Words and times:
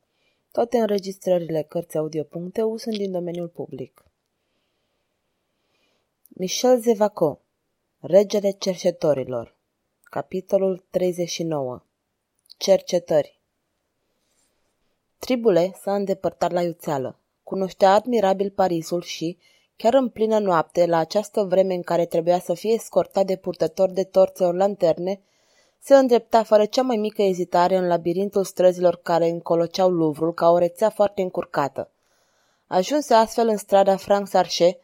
Toate 0.52 0.78
înregistrările 0.78 1.62
Cărțiaudio.eu 1.62 2.78
sunt 2.78 2.97
din 2.97 3.12
domeniul 3.12 3.47
public. 3.47 4.05
Michel 6.27 6.80
Zevaco 6.80 7.39
Regele 8.00 8.52
cercetorilor 8.52 9.55
Capitolul 10.04 10.86
39 10.89 11.84
Cercetări 12.57 13.39
Tribule 15.20 15.75
s-a 15.82 15.95
îndepărtat 15.95 16.52
la 16.52 16.61
iuțeală. 16.61 17.18
Cunoștea 17.43 17.93
admirabil 17.93 18.50
Parisul 18.50 19.02
și, 19.02 19.38
chiar 19.75 19.93
în 19.93 20.09
plină 20.09 20.39
noapte, 20.39 20.85
la 20.85 20.97
această 20.97 21.43
vreme 21.43 21.73
în 21.73 21.81
care 21.81 22.05
trebuia 22.05 22.39
să 22.39 22.54
fie 22.54 22.73
escortat 22.73 23.25
de 23.25 23.36
purtători 23.36 23.93
de 23.93 24.04
torțe 24.04 24.43
ori 24.43 24.57
lanterne, 24.57 25.21
se 25.79 25.95
îndrepta 25.95 26.43
fără 26.43 26.65
cea 26.65 26.81
mai 26.81 26.97
mică 26.97 27.21
ezitare 27.21 27.75
în 27.75 27.87
labirintul 27.87 28.43
străzilor 28.43 29.00
care 29.04 29.29
încoloceau 29.29 29.89
Luvrul 29.89 30.33
ca 30.33 30.50
o 30.50 30.57
rețea 30.57 30.89
foarte 30.89 31.21
încurcată. 31.21 31.91
Ajunse 32.67 33.14
astfel 33.14 33.47
în 33.47 33.58
strada 33.58 33.95
Frank 33.95 34.28
Sarche, 34.28 34.78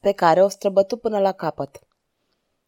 pe 0.00 0.12
care 0.12 0.42
o 0.42 0.48
străbătu 0.48 0.96
până 0.96 1.18
la 1.18 1.32
capăt. 1.32 1.80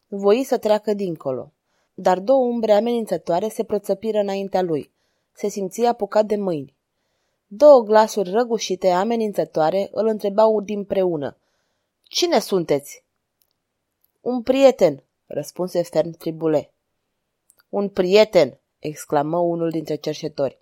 Voi 0.07 0.43
să 0.43 0.57
treacă 0.57 0.93
dincolo, 0.93 1.51
dar 1.93 2.19
două 2.19 2.45
umbre 2.45 2.71
amenințătoare 2.71 3.47
se 3.47 3.63
proțăpiră 3.63 4.19
înaintea 4.19 4.61
lui. 4.61 4.91
Se 5.33 5.47
simția 5.47 5.89
apucat 5.89 6.25
de 6.25 6.35
mâini. 6.35 6.75
Două 7.47 7.81
glasuri 7.81 8.29
răgușite, 8.29 8.89
amenințătoare, 8.89 9.89
îl 9.91 10.07
întrebau 10.07 10.63
preună. 10.87 11.37
Cine 12.09 12.39
sunteți?" 12.39 13.03
Un 14.21 14.41
prieten," 14.41 15.03
răspunse 15.25 15.83
ferm 15.83 16.11
Tribule. 16.11 16.73
Un 17.69 17.89
prieten!" 17.89 18.59
exclamă 18.79 19.37
unul 19.37 19.69
dintre 19.69 19.95
cerșetori. 19.95 20.59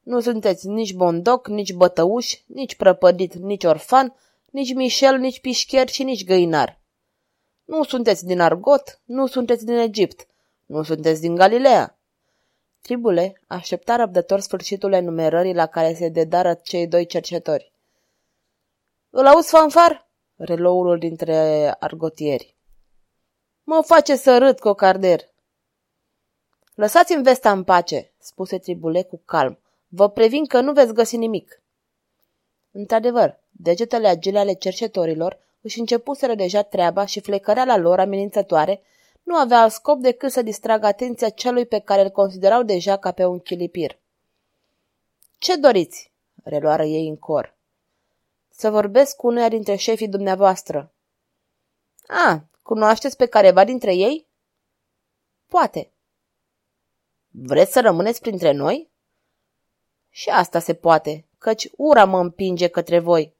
Nu 0.00 0.20
sunteți 0.20 0.68
nici 0.68 0.92
bondoc, 0.92 1.48
nici 1.48 1.72
bătăuș, 1.72 2.34
nici 2.46 2.76
prăpădit, 2.76 3.34
nici 3.34 3.64
orfan, 3.64 4.14
nici 4.50 4.74
Michel, 4.74 5.18
nici 5.18 5.40
pișcher 5.40 5.88
și 5.88 6.02
nici 6.02 6.24
găinar. 6.24 6.80
Nu 7.64 7.84
sunteți 7.84 8.26
din 8.26 8.40
Argot, 8.40 9.00
nu 9.04 9.26
sunteți 9.26 9.64
din 9.64 9.74
Egipt, 9.74 10.26
nu 10.66 10.82
sunteți 10.82 11.20
din 11.20 11.34
Galileea. 11.34 11.98
Tribule 12.80 13.40
aștepta 13.46 13.96
răbdător 13.96 14.40
sfârșitul 14.40 14.92
enumerării 14.92 15.54
la 15.54 15.66
care 15.66 15.94
se 15.94 16.08
dedară 16.08 16.54
cei 16.54 16.86
doi 16.86 17.06
cercetori. 17.06 17.72
Îl 19.10 19.26
auzi, 19.26 19.48
fanfar? 19.48 20.05
Reluă 20.36 20.70
unul 20.70 20.98
dintre 20.98 21.36
argotieri. 21.78 22.54
Mă 23.64 23.82
face 23.84 24.16
să 24.16 24.38
râd, 24.38 24.58
cocarder. 24.58 25.20
Lăsați-mi 26.74 27.22
vesta 27.22 27.50
în 27.50 27.64
pace, 27.64 28.12
spuse 28.18 28.58
Tribule 28.58 29.02
cu 29.02 29.22
calm. 29.24 29.58
Vă 29.88 30.08
previn 30.08 30.46
că 30.46 30.60
nu 30.60 30.72
veți 30.72 30.92
găsi 30.92 31.16
nimic. 31.16 31.62
Într-adevăr, 32.70 33.38
degetele 33.50 34.08
agile 34.08 34.38
ale 34.38 34.52
cercetorilor 34.52 35.38
își 35.60 35.78
începuseră 35.78 36.34
deja 36.34 36.62
treaba 36.62 37.04
și 37.04 37.20
flecăreala 37.20 37.76
lor 37.76 38.00
amenințătoare 38.00 38.82
nu 39.22 39.34
avea 39.36 39.60
alt 39.60 39.72
scop 39.72 40.00
decât 40.00 40.30
să 40.30 40.42
distragă 40.42 40.86
atenția 40.86 41.28
celui 41.28 41.66
pe 41.66 41.78
care 41.78 42.02
îl 42.02 42.10
considerau 42.10 42.62
deja 42.62 42.96
ca 42.96 43.12
pe 43.12 43.24
un 43.24 43.38
chilipir. 43.38 43.98
Ce 45.38 45.56
doriți?" 45.56 46.12
reluară 46.42 46.84
ei 46.84 47.08
în 47.08 47.16
cor. 47.16 47.55
Să 48.56 48.70
vorbesc 48.70 49.16
cu 49.16 49.26
unuia 49.26 49.48
dintre 49.48 49.74
șefii 49.74 50.08
dumneavoastră." 50.08 50.94
A, 52.06 52.48
cunoașteți 52.62 53.16
pe 53.16 53.26
careva 53.26 53.64
dintre 53.64 53.94
ei?" 53.94 54.28
Poate." 55.46 55.92
Vreți 57.28 57.72
să 57.72 57.80
rămâneți 57.80 58.20
printre 58.20 58.52
noi?" 58.52 58.90
Și 60.08 60.28
asta 60.28 60.58
se 60.58 60.74
poate, 60.74 61.26
căci 61.38 61.68
ura 61.76 62.04
mă 62.04 62.18
împinge 62.18 62.68
către 62.68 62.98
voi." 62.98 63.36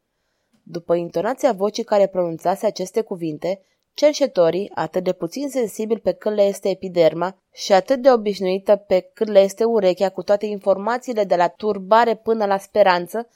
După 0.62 0.94
intonația 0.94 1.52
vocii 1.52 1.84
care 1.84 2.06
pronunțase 2.06 2.66
aceste 2.66 3.02
cuvinte, 3.02 3.60
Cercetorii, 3.94 4.70
atât 4.74 5.04
de 5.04 5.12
puțin 5.12 5.48
sensibili 5.48 6.00
pe 6.00 6.12
cât 6.12 6.34
le 6.34 6.42
este 6.42 6.68
epiderma 6.68 7.42
și 7.52 7.72
atât 7.72 8.02
de 8.02 8.12
obișnuită 8.12 8.76
pe 8.76 9.00
cât 9.00 9.26
le 9.26 9.40
este 9.40 9.64
urechea 9.64 10.08
cu 10.08 10.22
toate 10.22 10.46
informațiile 10.46 11.24
de 11.24 11.36
la 11.36 11.48
turbare 11.48 12.16
până 12.16 12.46
la 12.46 12.58
speranță, 12.58 13.28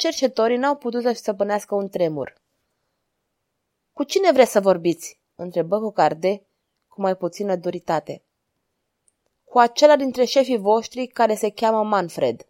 cercetorii 0.00 0.56
n-au 0.56 0.76
putut 0.76 1.02
să-și 1.02 1.18
stăpânească 1.18 1.74
un 1.74 1.88
tremur. 1.88 2.40
Cu 3.92 4.02
cine 4.02 4.32
vreți 4.32 4.50
să 4.50 4.60
vorbiți?" 4.60 5.20
întrebă 5.34 5.80
Cocarde 5.80 6.42
cu 6.88 7.00
mai 7.00 7.16
puțină 7.16 7.56
duritate. 7.56 8.22
Cu 9.44 9.58
acela 9.58 9.96
dintre 9.96 10.24
șefii 10.24 10.56
voștri 10.56 11.06
care 11.06 11.34
se 11.34 11.50
cheamă 11.50 11.82
Manfred. 11.82 12.46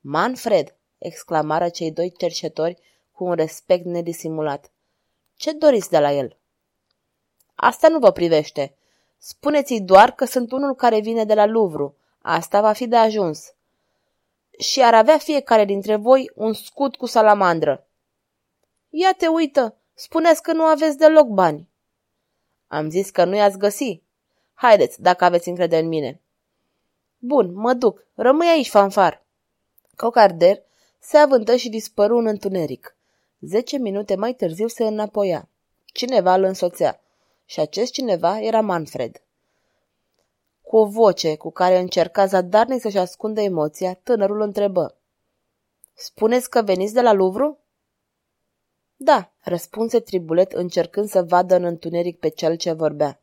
Manfred!" 0.00 0.74
exclamară 0.98 1.68
cei 1.68 1.92
doi 1.92 2.12
cercetori 2.12 2.82
cu 3.12 3.24
un 3.24 3.34
respect 3.34 3.84
nedisimulat. 3.84 4.72
Ce 5.34 5.52
doriți 5.52 5.90
de 5.90 5.98
la 5.98 6.12
el?" 6.12 6.36
Asta 7.54 7.88
nu 7.88 7.98
vă 7.98 8.10
privește. 8.10 8.76
Spuneți-i 9.18 9.80
doar 9.80 10.12
că 10.12 10.24
sunt 10.24 10.52
unul 10.52 10.74
care 10.74 11.00
vine 11.00 11.24
de 11.24 11.34
la 11.34 11.46
Luvru. 11.46 11.96
Asta 12.18 12.60
va 12.60 12.72
fi 12.72 12.86
de 12.86 12.96
ajuns. 12.96 13.54
Și 14.58 14.82
ar 14.82 14.94
avea 14.94 15.18
fiecare 15.18 15.64
dintre 15.64 15.96
voi 15.96 16.30
un 16.34 16.52
scut 16.52 16.96
cu 16.96 17.06
salamandră. 17.06 17.86
Ia 18.88 19.12
te 19.12 19.26
uită, 19.26 19.76
spuneți 19.94 20.42
că 20.42 20.52
nu 20.52 20.62
aveți 20.62 20.98
deloc 20.98 21.26
bani. 21.26 21.68
Am 22.66 22.90
zis 22.90 23.10
că 23.10 23.24
nu 23.24 23.36
i-ați 23.36 23.58
găsi. 23.58 24.02
Haideți, 24.54 25.02
dacă 25.02 25.24
aveți 25.24 25.48
încredere 25.48 25.82
în 25.82 25.88
mine. 25.88 26.20
Bun, 27.18 27.54
mă 27.54 27.72
duc. 27.72 28.06
Rămâi 28.14 28.48
aici, 28.48 28.68
fanfar. 28.68 29.24
Cocarder 29.96 30.62
se 30.98 31.16
avântă 31.16 31.56
și 31.56 31.68
dispăru 31.68 32.16
în 32.16 32.26
întuneric. 32.26 32.96
Zece 33.40 33.78
minute 33.78 34.14
mai 34.14 34.34
târziu 34.34 34.66
se 34.66 34.84
înapoia. 34.84 35.48
Cineva 35.84 36.34
îl 36.34 36.42
însoțea 36.42 37.00
și 37.44 37.60
acest 37.60 37.92
cineva 37.92 38.40
era 38.40 38.60
Manfred. 38.60 39.22
Cu 40.72 40.78
o 40.78 40.86
voce 40.86 41.36
cu 41.36 41.50
care 41.50 41.78
încerca 41.78 42.26
zadarnic 42.26 42.80
să-și 42.80 42.98
ascundă 42.98 43.40
emoția, 43.40 43.94
tânărul 43.94 44.40
întrebă. 44.40 44.96
Spuneți 45.94 46.50
că 46.50 46.62
veniți 46.62 46.94
de 46.94 47.00
la 47.00 47.12
Luvru? 47.12 47.58
Da, 48.96 49.32
răspunse 49.40 50.00
Tribulet 50.00 50.52
încercând 50.52 51.08
să 51.08 51.22
vadă 51.22 51.54
în 51.54 51.64
întuneric 51.64 52.18
pe 52.18 52.28
cel 52.28 52.56
ce 52.56 52.72
vorbea. 52.72 53.20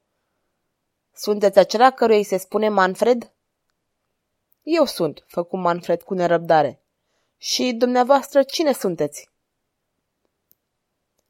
Sunteți 1.13 1.59
acela 1.59 1.91
căruia 1.91 2.17
îi 2.17 2.23
se 2.23 2.37
spune 2.37 2.69
Manfred? 2.69 3.31
Eu 4.63 4.85
sunt, 4.85 5.23
făcu 5.27 5.57
Manfred 5.57 6.01
cu 6.01 6.13
nerăbdare. 6.13 6.81
Și 7.37 7.73
dumneavoastră 7.73 8.43
cine 8.43 8.71
sunteți? 8.71 9.29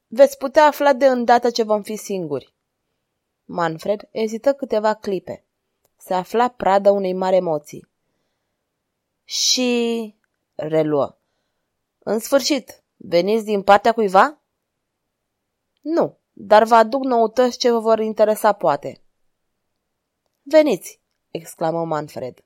Veți 0.06 0.38
putea 0.38 0.66
afla 0.66 0.92
de 0.92 1.06
îndată 1.06 1.50
ce 1.50 1.62
vom 1.62 1.82
fi 1.82 1.96
singuri. 1.96 2.54
Manfred 3.44 4.08
ezită 4.10 4.52
câteva 4.52 4.94
clipe. 4.94 5.44
Se 6.00 6.14
afla 6.14 6.48
pradă 6.48 6.90
unei 6.90 7.12
mari 7.12 7.36
emoții. 7.36 7.88
Și... 9.24 10.14
reluă. 10.54 11.16
În 11.98 12.18
sfârșit, 12.18 12.82
veniți 12.96 13.44
din 13.44 13.62
partea 13.62 13.92
cuiva? 13.92 14.40
Nu, 15.80 16.16
dar 16.32 16.64
vă 16.64 16.74
aduc 16.74 17.04
noutăți 17.04 17.58
ce 17.58 17.70
vă 17.70 17.78
vor 17.78 17.98
interesa 17.98 18.52
poate. 18.52 19.00
Veniți, 20.42 21.00
exclamă 21.30 21.84
Manfred. 21.84 22.44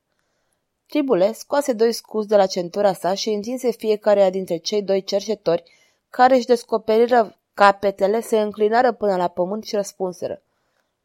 Tribule 0.86 1.32
scoase 1.32 1.72
doi 1.72 1.92
scuzi 1.92 2.28
de 2.28 2.36
la 2.36 2.46
centura 2.46 2.92
sa 2.92 3.14
și 3.14 3.28
întinse 3.30 3.70
fiecare 3.70 4.30
dintre 4.30 4.56
cei 4.56 4.82
doi 4.82 5.04
cerșetori 5.04 5.62
care 6.10 6.36
își 6.36 6.46
descoperiră 6.46 7.38
capetele, 7.54 8.20
se 8.20 8.40
înclinară 8.40 8.92
până 8.92 9.16
la 9.16 9.28
pământ 9.28 9.64
și 9.64 9.74
răspunseră. 9.74 10.42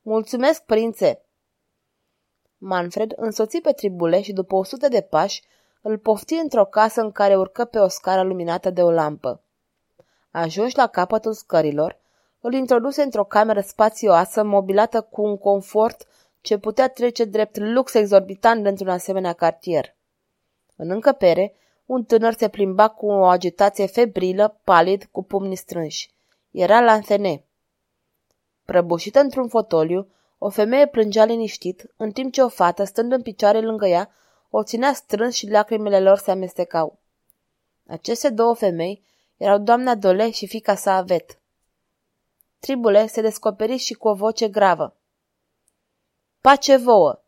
Mulțumesc, 0.02 0.64
prințe!" 0.64 1.24
Manfred 2.62 3.14
însoți 3.16 3.58
pe 3.58 3.72
tribule 3.72 4.22
și 4.22 4.34
după 4.34 4.56
o 4.56 4.64
sută 4.64 4.88
de 4.88 5.02
pași 5.02 5.44
îl 5.82 5.98
pofti 5.98 6.34
într-o 6.34 6.66
casă 6.66 7.02
în 7.02 7.12
care 7.12 7.38
urcă 7.38 7.66
pe 7.66 7.80
o 7.80 7.88
scară 7.88 8.22
luminată 8.22 8.70
de 8.70 8.82
o 8.82 8.92
lampă. 8.92 9.42
Ajuns 10.32 10.76
la 10.76 10.88
capătul 10.88 11.34
scărilor, 11.34 11.98
îl 12.40 12.54
introduse 12.54 13.02
într-o 13.02 13.24
cameră 13.24 13.62
spațioasă, 13.62 14.44
mobilată 14.44 15.02
cu 15.02 15.22
un 15.22 15.38
confort 15.38 16.08
ce 16.42 16.58
putea 16.58 16.90
trece 16.90 17.24
drept 17.24 17.58
lux 17.58 17.94
exorbitant 17.94 18.66
într-un 18.66 18.90
asemenea 18.90 19.34
cartier. 19.34 19.96
În 20.76 20.90
încăpere, 20.90 21.54
un 21.86 22.04
tânăr 22.04 22.34
se 22.34 22.50
plimba 22.50 22.88
cu 22.88 23.06
o 23.06 23.26
agitație 23.26 23.86
febrilă, 23.86 24.60
palid, 24.64 25.08
cu 25.12 25.24
pumnii 25.24 25.56
strânși. 25.56 26.12
Era 26.52 26.82
Lanthene. 26.82 27.44
Prăbușită 28.66 29.20
într-un 29.20 29.48
fotoliu, 29.48 30.08
o 30.40 30.50
femeie 30.50 30.88
plângea 30.88 31.26
liniștit, 31.26 31.94
în 31.98 32.12
timp 32.12 32.34
ce 32.34 32.42
o 32.42 32.50
fată, 32.50 32.84
stând 32.84 33.12
în 33.12 33.22
picioare 33.22 33.62
lângă 33.62 33.88
ea, 33.88 34.12
o 34.50 34.64
ținea 34.64 34.94
strâns 34.94 35.36
și 35.36 35.50
lacrimile 35.50 36.00
lor 36.00 36.18
se 36.18 36.32
amestecau. 36.32 37.00
Aceste 37.88 38.30
două 38.30 38.56
femei 38.56 39.08
Erau 39.40 39.58
doamna 39.58 39.96
Dole 39.96 40.32
și 40.32 40.48
fica 40.48 40.76
sa 40.76 40.96
Avet. 40.96 41.40
Tribule 42.60 43.08
se 43.08 43.22
descoperi 43.22 43.78
și 43.78 43.94
cu 43.94 44.08
o 44.08 44.14
voce 44.14 44.48
gravă. 44.48 44.96
Pace 46.42 46.76
vouă! 46.76 47.20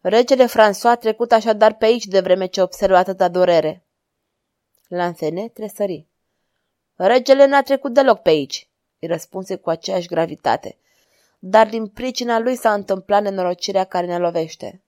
Regele 0.00 0.46
François 0.46 0.90
a 0.90 0.96
trecut 0.96 1.32
așadar 1.32 1.74
pe 1.76 1.84
aici 1.84 2.04
de 2.04 2.20
vreme 2.20 2.46
ce 2.46 2.62
observă 2.62 2.96
atâta 2.96 3.28
durere. 3.28 3.84
Lansene 4.88 5.48
tresări. 5.48 6.06
Regele 6.94 7.46
n-a 7.46 7.62
trecut 7.62 7.94
deloc 7.94 8.22
pe 8.22 8.28
aici, 8.28 8.68
îi 8.98 9.08
răspunse 9.08 9.56
cu 9.56 9.70
aceeași 9.70 10.08
gravitate. 10.08 10.78
Dar 11.46 11.68
din 11.68 11.86
pricina 11.86 12.38
lui 12.38 12.56
s-a 12.56 12.72
întâmplat 12.72 13.22
nenorocirea 13.22 13.84
care 13.84 14.06
ne 14.06 14.18
lovește. 14.18 14.82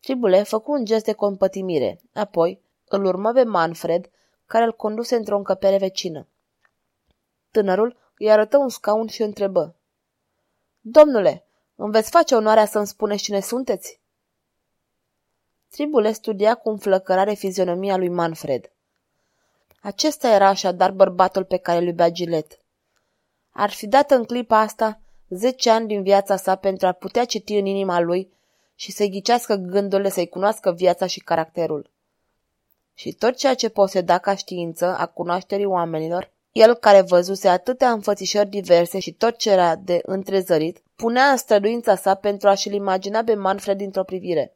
Tribule 0.00 0.42
făcu 0.42 0.72
un 0.72 0.84
gest 0.84 1.04
de 1.04 1.12
compătimire, 1.12 2.00
apoi 2.14 2.62
îl 2.88 3.04
urmă 3.04 3.32
pe 3.32 3.42
Manfred, 3.42 4.10
care 4.46 4.64
îl 4.64 4.72
conduse 4.72 5.16
într-o 5.16 5.36
încăpere 5.36 5.76
vecină. 5.76 6.26
Tânărul 7.50 7.96
îi 8.18 8.30
arătă 8.30 8.56
un 8.56 8.68
scaun 8.68 9.06
și 9.06 9.22
întrebă. 9.22 9.76
Domnule, 10.80 11.44
îmi 11.74 11.92
veți 11.92 12.10
face 12.10 12.34
onoarea 12.34 12.66
să-mi 12.66 12.86
spuneți 12.86 13.22
cine 13.22 13.40
sunteți? 13.40 14.00
Tribule 15.70 16.12
studia 16.12 16.54
cu 16.54 16.68
înflăcărare 16.70 17.34
fizionomia 17.34 17.96
lui 17.96 18.08
Manfred. 18.08 18.72
Acesta 19.80 20.28
era 20.28 20.46
așadar 20.48 20.90
bărbatul 20.90 21.44
pe 21.44 21.56
care 21.56 21.78
îl 21.78 21.86
iubea 21.86 22.10
Gilet. 22.10 22.60
Ar 23.50 23.70
fi 23.70 23.86
dat 23.86 24.10
în 24.10 24.24
clipa 24.24 24.58
asta 24.58 25.00
zece 25.30 25.70
ani 25.70 25.86
din 25.86 26.02
viața 26.02 26.36
sa 26.36 26.54
pentru 26.56 26.86
a 26.86 26.92
putea 26.92 27.24
citi 27.24 27.54
în 27.54 27.66
inima 27.66 28.00
lui 28.00 28.32
și 28.74 28.92
să-i 28.92 29.10
ghicească 29.10 29.54
gândurile, 29.54 30.08
să-i 30.08 30.28
cunoască 30.28 30.72
viața 30.72 31.06
și 31.06 31.20
caracterul. 31.20 31.90
Și 32.94 33.12
tot 33.12 33.36
ceea 33.36 33.54
ce 33.54 33.68
poseda 33.68 34.18
ca 34.18 34.34
știință 34.34 34.96
a 34.98 35.06
cunoașterii 35.06 35.64
oamenilor, 35.64 36.30
el 36.52 36.74
care 36.74 37.00
văzuse 37.00 37.48
atâtea 37.48 37.90
înfățișări 37.90 38.48
diverse 38.48 38.98
și 38.98 39.12
tot 39.12 39.36
ce 39.36 39.50
era 39.50 39.76
de 39.76 40.00
întrezărit, 40.02 40.82
punea 40.96 41.30
în 41.30 41.36
străduința 41.36 41.96
sa 41.96 42.14
pentru 42.14 42.48
a-și-l 42.48 42.72
imagina 42.72 43.24
pe 43.24 43.34
Manfred 43.34 43.76
dintr-o 43.76 44.04
privire. 44.04 44.54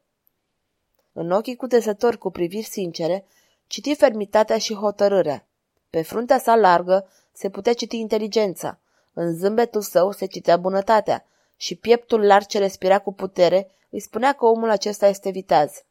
În 1.13 1.31
ochii 1.31 1.55
cutesători 1.55 2.17
cu 2.17 2.29
priviri 2.29 2.65
sincere, 2.65 3.25
citi 3.67 3.95
fermitatea 3.95 4.57
și 4.57 4.73
hotărârea. 4.73 5.47
Pe 5.89 6.01
fruntea 6.01 6.37
sa 6.37 6.55
largă 6.55 7.09
se 7.31 7.49
putea 7.49 7.73
citi 7.73 7.97
inteligența, 7.97 8.79
în 9.17 9.33
zâmbetul 9.33 9.81
său 9.81 10.11
se 10.11 10.25
citea 10.25 10.57
bunătatea 10.57 11.25
și 11.55 11.75
pieptul 11.75 12.25
larg 12.25 12.45
ce 12.45 12.59
respira 12.59 12.99
cu 12.99 13.13
putere 13.13 13.71
îi 13.89 13.99
spunea 13.99 14.33
că 14.33 14.45
omul 14.45 14.69
acesta 14.69 15.07
este 15.07 15.29
viteaz. 15.29 15.83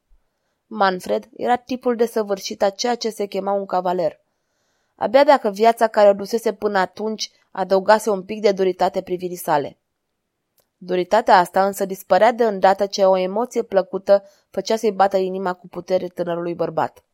Manfred 0.67 1.29
era 1.37 1.57
tipul 1.57 1.97
de 1.97 2.07
săvârșit 2.07 2.63
a 2.63 2.71
ceea 2.71 2.95
ce 2.95 3.11
se 3.11 3.27
chema 3.27 3.53
un 3.53 3.67
cavaler. 3.67 4.21
Abia 4.95 5.25
dacă 5.25 5.51
viața 5.51 5.87
care 5.87 6.09
o 6.09 6.13
dusese 6.13 6.53
până 6.53 6.79
atunci 6.79 7.31
adăugase 7.51 8.11
un 8.11 8.23
pic 8.23 8.41
de 8.41 8.53
duritate 8.53 9.03
privirii 9.03 9.37
sale. 9.37 9.79
Duritatea 10.77 11.39
asta 11.39 11.67
însă 11.67 11.85
dispărea 11.85 12.33
de 12.33 12.45
îndată 12.45 12.87
ce 12.87 13.05
o 13.05 13.17
emoție 13.17 13.63
plăcută 13.63 14.25
făcea 14.51 14.77
să-i 14.77 14.93
bată 14.93 15.17
inima 15.17 15.53
cu 15.53 15.69
putere 15.69 16.07
tânărului 16.07 16.55
bărbat. 16.55 17.05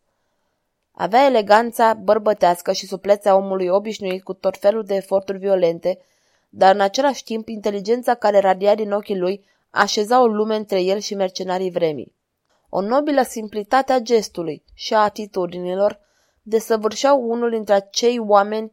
Avea 1.00 1.24
eleganța 1.24 1.94
bărbătească 1.94 2.72
și 2.72 2.86
suplețea 2.86 3.36
omului 3.36 3.68
obișnuit 3.68 4.22
cu 4.22 4.32
tot 4.32 4.58
felul 4.58 4.84
de 4.84 4.94
eforturi 4.94 5.38
violente, 5.38 5.98
dar 6.48 6.74
în 6.74 6.80
același 6.80 7.24
timp 7.24 7.48
inteligența 7.48 8.14
care 8.14 8.38
radia 8.38 8.74
din 8.74 8.92
ochii 8.92 9.18
lui 9.18 9.44
așeza 9.70 10.22
o 10.22 10.26
lume 10.26 10.56
între 10.56 10.82
el 10.82 10.98
și 10.98 11.14
mercenarii 11.14 11.70
vremii. 11.70 12.14
O 12.68 12.80
nobilă 12.80 13.22
simplitate 13.22 13.92
a 13.92 13.98
gestului 13.98 14.64
și 14.74 14.94
a 14.94 14.98
atitudinilor 14.98 16.00
desăvârșeau 16.42 17.30
unul 17.30 17.50
dintre 17.50 17.74
acei 17.74 18.18
oameni 18.18 18.72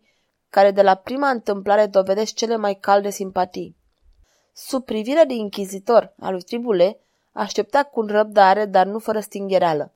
care 0.50 0.72
de 0.72 0.82
la 0.82 0.96
prima 0.96 1.30
întâmplare 1.30 1.86
dovedesc 1.86 2.34
cele 2.34 2.56
mai 2.56 2.74
calde 2.74 3.10
simpatii. 3.10 3.78
Sub 4.54 4.86
privirea 4.86 5.26
de 5.26 5.34
inchizitor 5.34 6.14
al 6.20 6.32
lui 6.32 6.42
Tribule, 6.42 7.00
aștepta 7.32 7.84
cu 7.84 8.02
răbdare, 8.02 8.66
dar 8.66 8.86
nu 8.86 9.00
fără 9.00 9.20
stinghereală. 9.20 9.94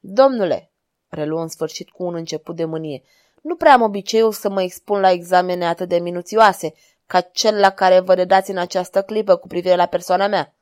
Domnule, 0.00 0.70
reluă 1.16 1.40
în 1.40 1.48
sfârșit 1.48 1.90
cu 1.90 2.04
un 2.04 2.14
început 2.14 2.56
de 2.56 2.64
mânie, 2.64 3.02
nu 3.42 3.56
prea 3.56 3.72
am 3.72 3.82
obiceiul 3.82 4.32
să 4.32 4.48
mă 4.48 4.62
expun 4.62 5.00
la 5.00 5.10
examene 5.10 5.66
atât 5.66 5.88
de 5.88 5.98
minuțioase, 5.98 6.74
ca 7.06 7.20
cel 7.20 7.58
la 7.58 7.70
care 7.70 8.00
vă 8.00 8.14
redați 8.14 8.50
în 8.50 8.58
această 8.58 9.02
clipă 9.02 9.36
cu 9.36 9.46
privire 9.46 9.76
la 9.76 9.86
persoana 9.86 10.26
mea. 10.26 10.54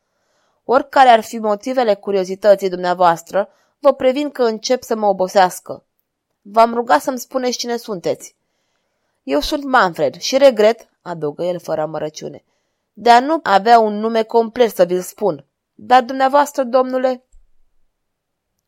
Oricare 0.64 1.08
ar 1.08 1.20
fi 1.20 1.38
motivele 1.38 1.94
curiozității 1.94 2.68
dumneavoastră, 2.68 3.48
vă 3.78 3.92
previn 3.92 4.30
că 4.30 4.42
încep 4.42 4.82
să 4.82 4.96
mă 4.96 5.06
obosească. 5.06 5.84
V-am 6.42 6.74
rugat 6.74 7.00
să-mi 7.00 7.18
spuneți 7.18 7.58
cine 7.58 7.76
sunteți. 7.76 8.36
Eu 9.22 9.40
sunt 9.40 9.64
Manfred 9.64 10.14
și 10.20 10.38
regret, 10.38 10.88
adăugă 11.02 11.44
el 11.44 11.60
fără 11.60 11.80
amărăciune, 11.80 12.44
de 12.92 13.10
a 13.10 13.20
nu 13.20 13.40
avea 13.42 13.78
un 13.78 13.98
nume 13.98 14.22
complet 14.22 14.74
să 14.74 14.84
vi-l 14.84 15.00
spun. 15.00 15.44
Dar 15.74 16.02
dumneavoastră, 16.02 16.62
domnule... 16.62 17.24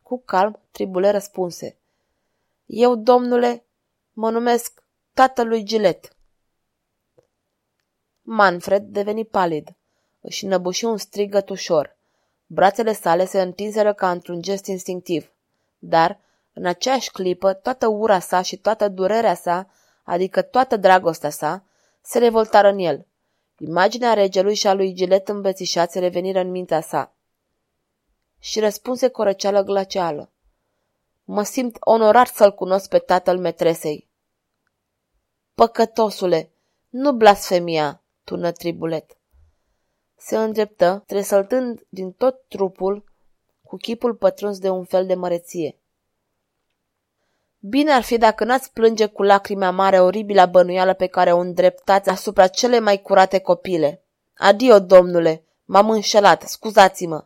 Cu 0.07 0.21
calm, 0.25 0.59
tribule 0.71 1.09
răspunse. 1.09 1.77
Eu, 2.65 2.95
domnule, 2.95 3.63
mă 4.13 4.29
numesc 4.29 4.83
tatălui 5.13 5.63
Gilet. 5.63 6.15
Manfred 8.21 8.83
deveni 8.83 9.25
palid. 9.25 9.75
Își 10.21 10.45
înăbuși 10.45 10.85
un 10.85 10.97
strigăt 10.97 11.49
ușor. 11.49 11.95
Brațele 12.45 12.93
sale 12.93 13.25
se 13.25 13.41
întinseră 13.41 13.93
ca 13.93 14.11
într-un 14.11 14.41
gest 14.41 14.65
instinctiv. 14.65 15.31
Dar, 15.79 16.19
în 16.53 16.65
aceeași 16.65 17.11
clipă, 17.11 17.53
toată 17.53 17.87
ura 17.87 18.19
sa 18.19 18.41
și 18.41 18.57
toată 18.57 18.87
durerea 18.87 19.35
sa, 19.35 19.69
adică 20.03 20.41
toată 20.41 20.77
dragostea 20.77 21.29
sa, 21.29 21.63
se 22.01 22.19
revoltară 22.19 22.69
în 22.69 22.79
el. 22.79 23.05
Imaginea 23.57 24.13
regelui 24.13 24.55
și 24.55 24.67
a 24.67 24.73
lui 24.73 24.93
Gilet 24.93 25.27
îmbețișați 25.27 25.99
reveniră 25.99 26.39
în 26.39 26.51
mintea 26.51 26.81
sa. 26.81 27.11
Și 28.39 28.59
răspunse 28.59 29.07
cu 29.07 29.21
răceală 29.21 29.63
glacială. 29.63 30.29
Mă 31.23 31.43
simt 31.43 31.77
onorat 31.79 32.27
să-l 32.27 32.53
cunosc 32.53 32.89
pe 32.89 32.97
tatăl 32.97 33.39
metresei. 33.39 34.07
Păcătosule, 35.55 36.49
nu 36.89 37.11
blasfemia, 37.11 38.01
tună 38.23 38.51
tribulet. 38.51 39.17
Se 40.15 40.37
îndreptă, 40.37 41.03
tresăltând 41.07 41.85
din 41.89 42.11
tot 42.11 42.41
trupul, 42.47 43.03
cu 43.63 43.77
chipul 43.77 44.15
pătruns 44.15 44.59
de 44.59 44.69
un 44.69 44.83
fel 44.83 45.05
de 45.05 45.13
măreție. 45.13 45.77
Bine 47.59 47.91
ar 47.91 48.01
fi 48.01 48.17
dacă 48.17 48.43
n-ați 48.43 48.71
plânge 48.71 49.05
cu 49.05 49.23
lacrime 49.23 49.69
mare 49.69 50.01
oribila 50.01 50.45
bănuială 50.45 50.93
pe 50.93 51.07
care 51.07 51.33
o 51.33 51.39
îndreptați 51.39 52.09
asupra 52.09 52.47
cele 52.47 52.79
mai 52.79 53.01
curate 53.01 53.39
copile. 53.39 54.01
Adio, 54.37 54.79
domnule, 54.79 55.43
m-am 55.65 55.89
înșelat, 55.89 56.41
scuzați-mă. 56.41 57.25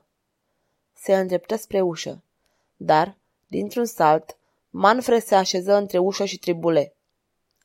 Se 1.01 1.15
îndreptă 1.15 1.55
spre 1.55 1.81
ușă, 1.81 2.23
dar, 2.77 3.17
dintr-un 3.47 3.85
salt, 3.85 4.37
Manfred 4.69 5.23
se 5.23 5.35
așeză 5.35 5.73
între 5.73 5.97
ușă 5.97 6.25
și 6.25 6.37
tribule. 6.37 6.93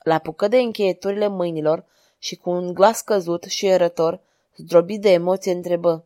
La 0.02 0.14
apucă 0.14 0.49
de 0.49 0.59
încheieturile 0.59 1.26
mâinilor 1.26 1.85
și 2.19 2.37
cu 2.37 2.50
un 2.50 2.75
glas 2.75 3.00
căzut 3.00 3.45
și 3.45 3.66
erător, 3.66 4.21
zdrobit 4.57 5.00
de 5.00 5.11
emoție, 5.11 5.52
întrebă. 5.52 6.05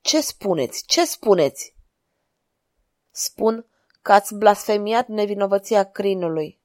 Ce 0.00 0.20
spuneți? 0.20 0.84
Ce 0.86 1.04
spuneți? 1.04 1.74
Spun 3.10 3.66
că 4.02 4.12
ați 4.12 4.34
blasfemiat 4.34 5.08
nevinovăția 5.08 5.90
crinului. 5.90 6.58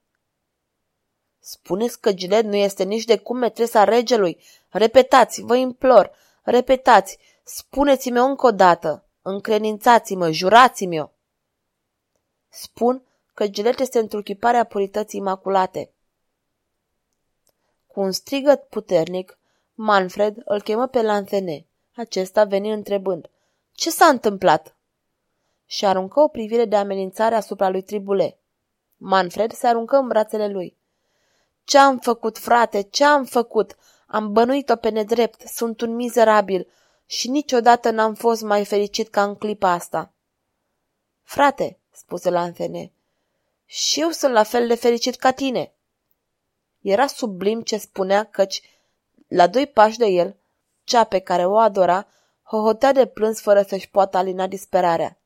Spuneți 1.40 2.00
că 2.00 2.14
Gilet 2.14 2.46
nu 2.46 2.56
este 2.56 2.84
nici 2.84 3.06
de 3.06 3.18
cum 3.18 3.38
metresa 3.38 3.84
regelui. 3.84 4.44
Repetați, 4.70 5.42
vă 5.42 5.56
implor, 5.56 6.12
repetați, 6.44 7.18
spuneți-mi 7.56 8.20
încă 8.20 8.46
o 8.46 8.52
dată, 8.52 9.06
încrenințați-mă, 9.22 10.32
jurați-mi-o. 10.32 11.10
Spun 12.50 13.04
că 13.34 13.48
Gilet 13.48 13.80
este 13.80 14.00
întruchiparea 14.00 14.64
purității 14.64 15.20
imaculate. 15.20 15.92
Cu 17.88 18.00
un 18.00 18.12
strigăt 18.12 18.64
puternic, 18.64 19.38
Manfred 19.74 20.42
îl 20.46 20.62
chemă 20.62 20.88
pe 20.88 21.02
Lanthene. 21.02 21.66
Acesta 21.96 22.44
veni 22.44 22.72
întrebând, 22.72 23.30
Ce 23.72 23.90
s-a 23.90 24.06
întâmplat?" 24.06 24.76
și 25.66 25.86
aruncă 25.86 26.20
o 26.20 26.28
privire 26.28 26.66
de 26.66 26.76
amenințare 26.76 27.36
asupra 27.36 27.70
lui 27.70 27.82
Tribule. 27.82 28.38
Manfred 28.98 29.52
se 29.52 29.68
aruncă 29.68 29.96
în 29.96 30.08
brațele 30.08 30.48
lui. 30.48 30.78
Ce-am 31.64 31.98
făcut, 31.98 32.38
frate? 32.38 32.82
Ce-am 32.82 33.26
făcut? 33.26 33.78
Am 34.08 34.32
bănuit-o 34.32 34.76
pe 34.76 34.90
nedrept, 34.90 35.42
sunt 35.42 35.82
un 35.82 35.96
mizerabil 35.96 36.68
și 37.12 37.30
niciodată 37.30 37.90
n-am 37.90 38.14
fost 38.14 38.42
mai 38.42 38.66
fericit 38.66 39.10
ca 39.10 39.24
în 39.24 39.36
clipa 39.36 39.72
asta. 39.72 40.12
Frate, 41.24 41.78
spuse 41.92 42.30
Lanthene, 42.30 42.92
și 43.66 44.02
eu 44.02 44.10
sunt 44.10 44.34
la 44.34 44.44
fel 44.44 44.68
de 44.68 44.76
fericit 44.76 45.16
ca 45.16 45.32
tine. 45.32 45.74
Era 46.82 47.08
sublim 47.08 47.62
ce 47.62 47.78
spunea 47.78 48.24
căci, 48.24 48.62
la 49.28 49.48
doi 49.48 49.68
pași 49.68 49.98
de 49.98 50.06
el, 50.06 50.36
cea 50.84 51.04
pe 51.04 51.20
care 51.20 51.46
o 51.46 51.58
adora, 51.58 52.08
hohotea 52.44 52.92
de 52.92 53.06
plâns 53.06 53.42
fără 53.42 53.62
să-și 53.62 53.90
poată 53.90 54.18
alina 54.18 54.48
disperarea. 54.48 55.18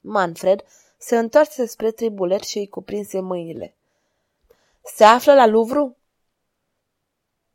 Manfred 0.00 0.64
Se 0.98 1.18
întoarse 1.18 1.66
spre 1.66 1.90
tribuler 1.90 2.42
și 2.42 2.58
îi 2.58 2.68
cuprinse 2.68 3.20
mâinile. 3.20 3.76
Se 4.84 5.04
află 5.04 5.34
la 5.34 5.46
Louvre? 5.46 5.96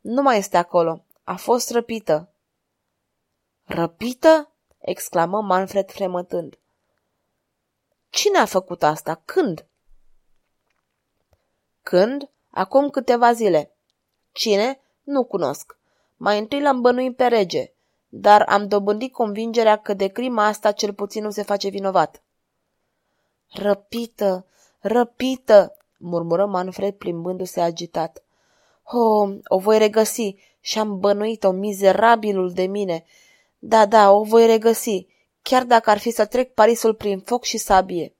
Nu 0.00 0.22
mai 0.22 0.38
este 0.38 0.56
acolo. 0.56 1.04
A 1.24 1.36
fost 1.36 1.70
răpită. 1.70 2.32
Răpită? 3.70 4.50
exclamă 4.78 5.40
Manfred 5.42 5.90
fremătând. 5.90 6.58
Cine 8.10 8.38
a 8.38 8.44
făcut 8.44 8.82
asta? 8.82 9.20
Când? 9.24 9.66
Când? 11.82 12.30
Acum 12.50 12.90
câteva 12.90 13.32
zile. 13.32 13.72
Cine? 14.32 14.80
Nu 15.02 15.24
cunosc. 15.24 15.78
Mai 16.16 16.38
întâi 16.38 16.60
l-am 16.60 16.80
bănuit 16.80 17.16
pe 17.16 17.26
rege, 17.26 17.72
dar 18.08 18.42
am 18.42 18.68
dobândit 18.68 19.12
convingerea 19.12 19.76
că 19.76 19.94
de 19.94 20.06
crima 20.06 20.46
asta 20.46 20.72
cel 20.72 20.94
puțin 20.94 21.22
nu 21.22 21.30
se 21.30 21.42
face 21.42 21.68
vinovat. 21.68 22.22
Răpită, 23.52 24.46
răpită, 24.78 25.76
murmură 25.98 26.46
Manfred 26.46 26.94
plimbându-se 26.94 27.60
agitat. 27.60 28.22
Oh, 28.82 29.36
o 29.44 29.58
voi 29.58 29.78
regăsi 29.78 30.36
și-am 30.60 30.98
bănuit-o, 30.98 31.50
mizerabilul 31.50 32.52
de 32.52 32.66
mine. 32.66 33.04
Da, 33.58 33.86
da, 33.86 34.10
o 34.10 34.22
voi 34.22 34.46
regăsi, 34.46 35.06
chiar 35.42 35.64
dacă 35.64 35.90
ar 35.90 35.98
fi 35.98 36.10
să 36.10 36.26
trec 36.26 36.54
Parisul 36.54 36.94
prin 36.94 37.20
foc 37.20 37.44
și 37.44 37.56
sabie. 37.56 38.14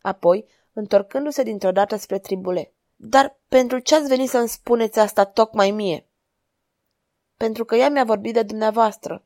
Apoi, 0.00 0.46
întorcându-se 0.72 1.42
dintr-o 1.42 1.72
dată 1.72 1.96
spre 1.96 2.18
tribule. 2.18 2.72
Dar 2.96 3.38
pentru 3.48 3.78
ce 3.78 3.94
ați 3.94 4.08
venit 4.08 4.28
să-mi 4.28 4.48
spuneți 4.48 4.98
asta 4.98 5.24
tocmai 5.24 5.70
mie? 5.70 6.06
Pentru 7.36 7.64
că 7.64 7.76
ea 7.76 7.90
mi-a 7.90 8.04
vorbit 8.04 8.34
de 8.34 8.42
dumneavoastră. 8.42 9.24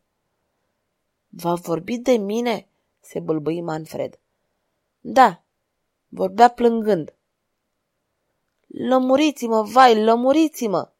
V-a 1.28 1.54
vorbit 1.54 2.02
de 2.02 2.12
mine? 2.12 2.68
se 3.00 3.20
bâlbâi 3.20 3.60
Manfred. 3.60 4.18
Da, 5.00 5.42
vorbea 6.08 6.48
plângând. 6.48 7.14
Lămuriți-mă, 8.66 9.62
vai, 9.62 10.04
lămuriți-mă! 10.04 10.90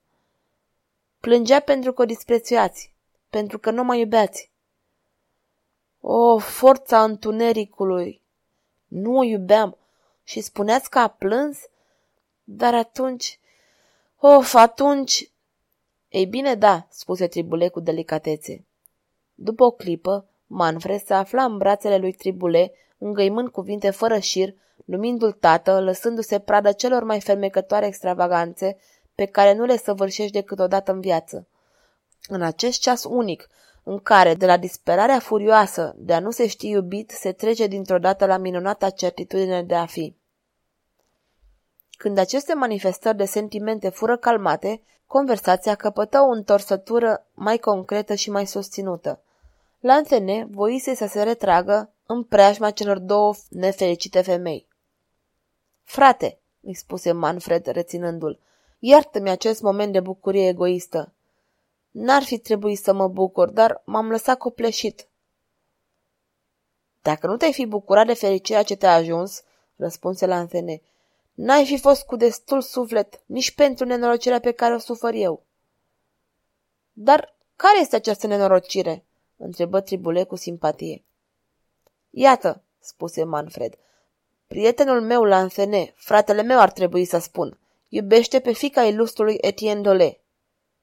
Plângea 1.21 1.61
pentru 1.61 1.93
că 1.93 2.03
o 2.03 2.05
disprețuiați, 2.05 2.95
pentru 3.31 3.59
că 3.59 3.71
nu 3.71 3.85
mă 3.85 3.95
iubeați. 3.95 4.51
O, 6.01 6.39
forța 6.39 7.03
întunericului! 7.03 8.23
Nu 8.87 9.19
o 9.19 9.23
iubeam 9.23 9.77
și 10.25 10.41
spuneați 10.41 10.91
că 10.91 10.99
a 10.99 11.09
plâns? 11.09 11.59
Dar 12.45 12.75
atunci... 12.75 13.39
Of, 14.21 14.55
atunci... 14.55 15.31
Ei 16.09 16.27
bine, 16.27 16.55
da, 16.55 16.87
spuse 16.91 17.27
Tribule 17.27 17.69
cu 17.69 17.81
delicatețe. 17.81 18.65
După 19.35 19.65
o 19.65 19.71
clipă, 19.71 20.29
Manfred 20.47 21.01
se 21.01 21.15
afla 21.15 21.45
în 21.45 21.57
brațele 21.57 21.97
lui 21.97 22.13
Tribule, 22.13 22.73
îngăimând 22.99 23.49
cuvinte 23.49 23.91
fără 23.91 24.19
șir, 24.19 24.55
numindu-l 24.85 25.33
tată, 25.33 25.81
lăsându-se 25.81 26.39
pradă 26.39 26.73
celor 26.73 27.03
mai 27.05 27.21
fermecătoare 27.21 27.87
extravaganțe 27.87 28.77
pe 29.15 29.25
care 29.25 29.55
nu 29.55 29.65
le 29.65 29.77
săvârșești 29.77 30.33
decât 30.33 30.59
odată 30.59 30.93
în 30.93 31.01
viață. 31.01 31.47
În 32.27 32.43
acest 32.43 32.81
ceas 32.81 33.05
unic, 33.05 33.49
în 33.83 33.99
care, 33.99 34.35
de 34.35 34.47
la 34.47 34.57
disperarea 34.57 35.19
furioasă 35.19 35.95
de 35.97 36.13
a 36.13 36.21
nu 36.21 36.31
se 36.31 36.47
ști 36.47 36.69
iubit, 36.69 37.11
se 37.11 37.33
trece 37.33 37.67
dintr-o 37.67 37.99
dată 37.99 38.27
la 38.27 38.37
minunata 38.37 38.91
certitudine 38.91 39.63
de 39.63 39.75
a 39.75 39.87
fi. 39.87 40.17
Când 41.99 42.19
aceste 42.19 42.55
manifestări 42.55 43.17
de 43.17 43.25
sentimente 43.25 43.89
fură 43.89 44.17
calmate, 44.17 44.83
conversația 45.07 45.75
căpătă 45.75 46.21
o 46.21 46.31
întorsătură 46.31 47.27
mai 47.35 47.59
concretă 47.59 48.15
și 48.15 48.31
mai 48.31 48.47
susținută. 48.47 49.23
Lantene 49.81 50.47
voise 50.51 50.95
să 50.95 51.07
se 51.07 51.23
retragă 51.23 51.93
în 52.07 52.23
preajma 52.25 52.71
celor 52.71 52.99
două 52.99 53.35
nefericite 53.49 54.21
femei. 54.23 54.69
Frate, 55.83 56.39
îi 56.61 56.75
spuse 56.75 57.13
Manfred 57.13 57.67
reținându-l, 57.67 58.41
iartă-mi 58.79 59.31
acest 59.31 59.63
moment 59.63 59.93
de 59.93 60.01
bucurie 60.01 60.49
egoistă. 60.49 61.13
N-ar 61.91 62.23
fi 62.23 62.39
trebuit 62.39 62.79
să 62.79 62.93
mă 62.93 63.09
bucur, 63.09 63.51
dar 63.51 63.83
m-am 63.85 64.11
lăsat 64.11 64.39
copleșit. 64.39 65.09
Dacă 67.03 67.27
nu 67.27 67.37
te-ai 67.37 67.53
fi 67.53 67.67
bucurat 67.67 68.07
de 68.07 68.15
fericirea 68.15 68.63
ce 68.63 68.77
te-a 68.77 68.95
ajuns, 68.95 69.43
răspunse 69.77 70.27
Lantene, 70.27 70.83
N-ai 71.39 71.65
fi 71.65 71.79
fost 71.79 72.05
cu 72.05 72.17
destul 72.17 72.61
suflet 72.61 73.21
nici 73.27 73.55
pentru 73.55 73.85
nenorocirea 73.85 74.41
pe 74.41 74.53
care 74.53 74.75
o 74.75 74.79
sufăr 74.79 75.15
eu. 75.15 75.43
Dar 76.93 77.35
care 77.57 77.81
este 77.81 77.97
această 77.97 78.27
nenorocire? 78.27 79.05
întrebă 79.37 79.81
Tribule 79.81 80.25
cu 80.25 80.37
simpatie. 80.37 81.03
Iată, 82.11 82.63
spuse 82.79 83.25
Manfred, 83.25 83.79
prietenul 84.47 85.01
meu 85.01 85.25
Lanfene, 85.25 85.93
fratele 85.97 86.43
meu 86.43 86.61
ar 86.61 86.73
trebui 86.73 87.05
să 87.05 87.19
spun, 87.19 87.59
iubește 87.89 88.41
pe 88.41 88.53
fica 88.53 88.85
ilustrului 88.85 89.37
Etienne 89.41 89.81
Dole. 89.81 90.21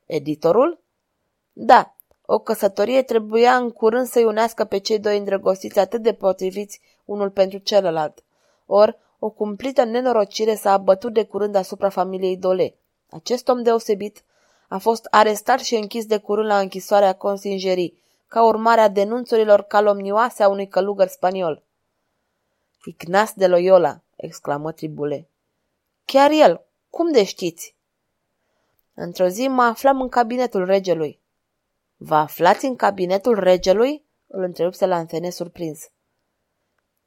Editorul? 0.05 0.79
Da, 1.57 1.95
o 2.25 2.39
căsătorie 2.39 3.01
trebuia 3.01 3.55
în 3.55 3.69
curând 3.69 4.07
să-i 4.07 4.23
unească 4.23 4.63
pe 4.63 4.77
cei 4.77 4.99
doi 4.99 5.17
îndrăgostiți 5.17 5.79
atât 5.79 6.01
de 6.01 6.13
potriviți 6.13 6.81
unul 7.05 7.29
pentru 7.29 7.57
celălalt. 7.57 8.23
Or, 8.65 8.97
o 9.19 9.29
cumplită 9.29 9.83
nenorocire 9.83 10.55
s-a 10.55 10.71
abătut 10.71 11.13
de 11.13 11.23
curând 11.23 11.55
asupra 11.55 11.89
familiei 11.89 12.37
Dole. 12.37 12.75
Acest 13.09 13.47
om 13.47 13.63
deosebit 13.63 14.23
a 14.67 14.77
fost 14.77 15.07
arestat 15.09 15.59
și 15.59 15.75
închis 15.75 16.05
de 16.05 16.17
curând 16.17 16.47
la 16.47 16.59
închisoarea 16.59 17.13
consingerii, 17.13 18.03
ca 18.27 18.43
urmare 18.45 18.81
a 18.81 18.87
denunțurilor 18.87 19.61
calomnioase 19.61 20.43
a 20.43 20.49
unui 20.49 20.67
călugăr 20.67 21.07
spaniol. 21.07 21.63
Ignas 22.85 23.33
de 23.33 23.47
Loyola, 23.47 24.01
exclamă 24.15 24.71
Tribule. 24.71 25.29
Chiar 26.05 26.31
el, 26.31 26.65
cum 26.89 27.11
de 27.11 27.23
știți? 27.23 27.75
Într-o 28.93 29.27
zi 29.27 29.47
mă 29.47 29.61
aflam 29.61 30.01
în 30.01 30.09
cabinetul 30.09 30.65
regelui. 30.65 31.23
Vă 31.97 32.15
aflați 32.15 32.65
în 32.65 32.75
cabinetul 32.75 33.39
regelui? 33.39 34.05
Îl 34.27 34.43
întrerupse 34.43 34.85
la 34.85 34.95
antene 34.95 35.29
surprins. 35.29 35.89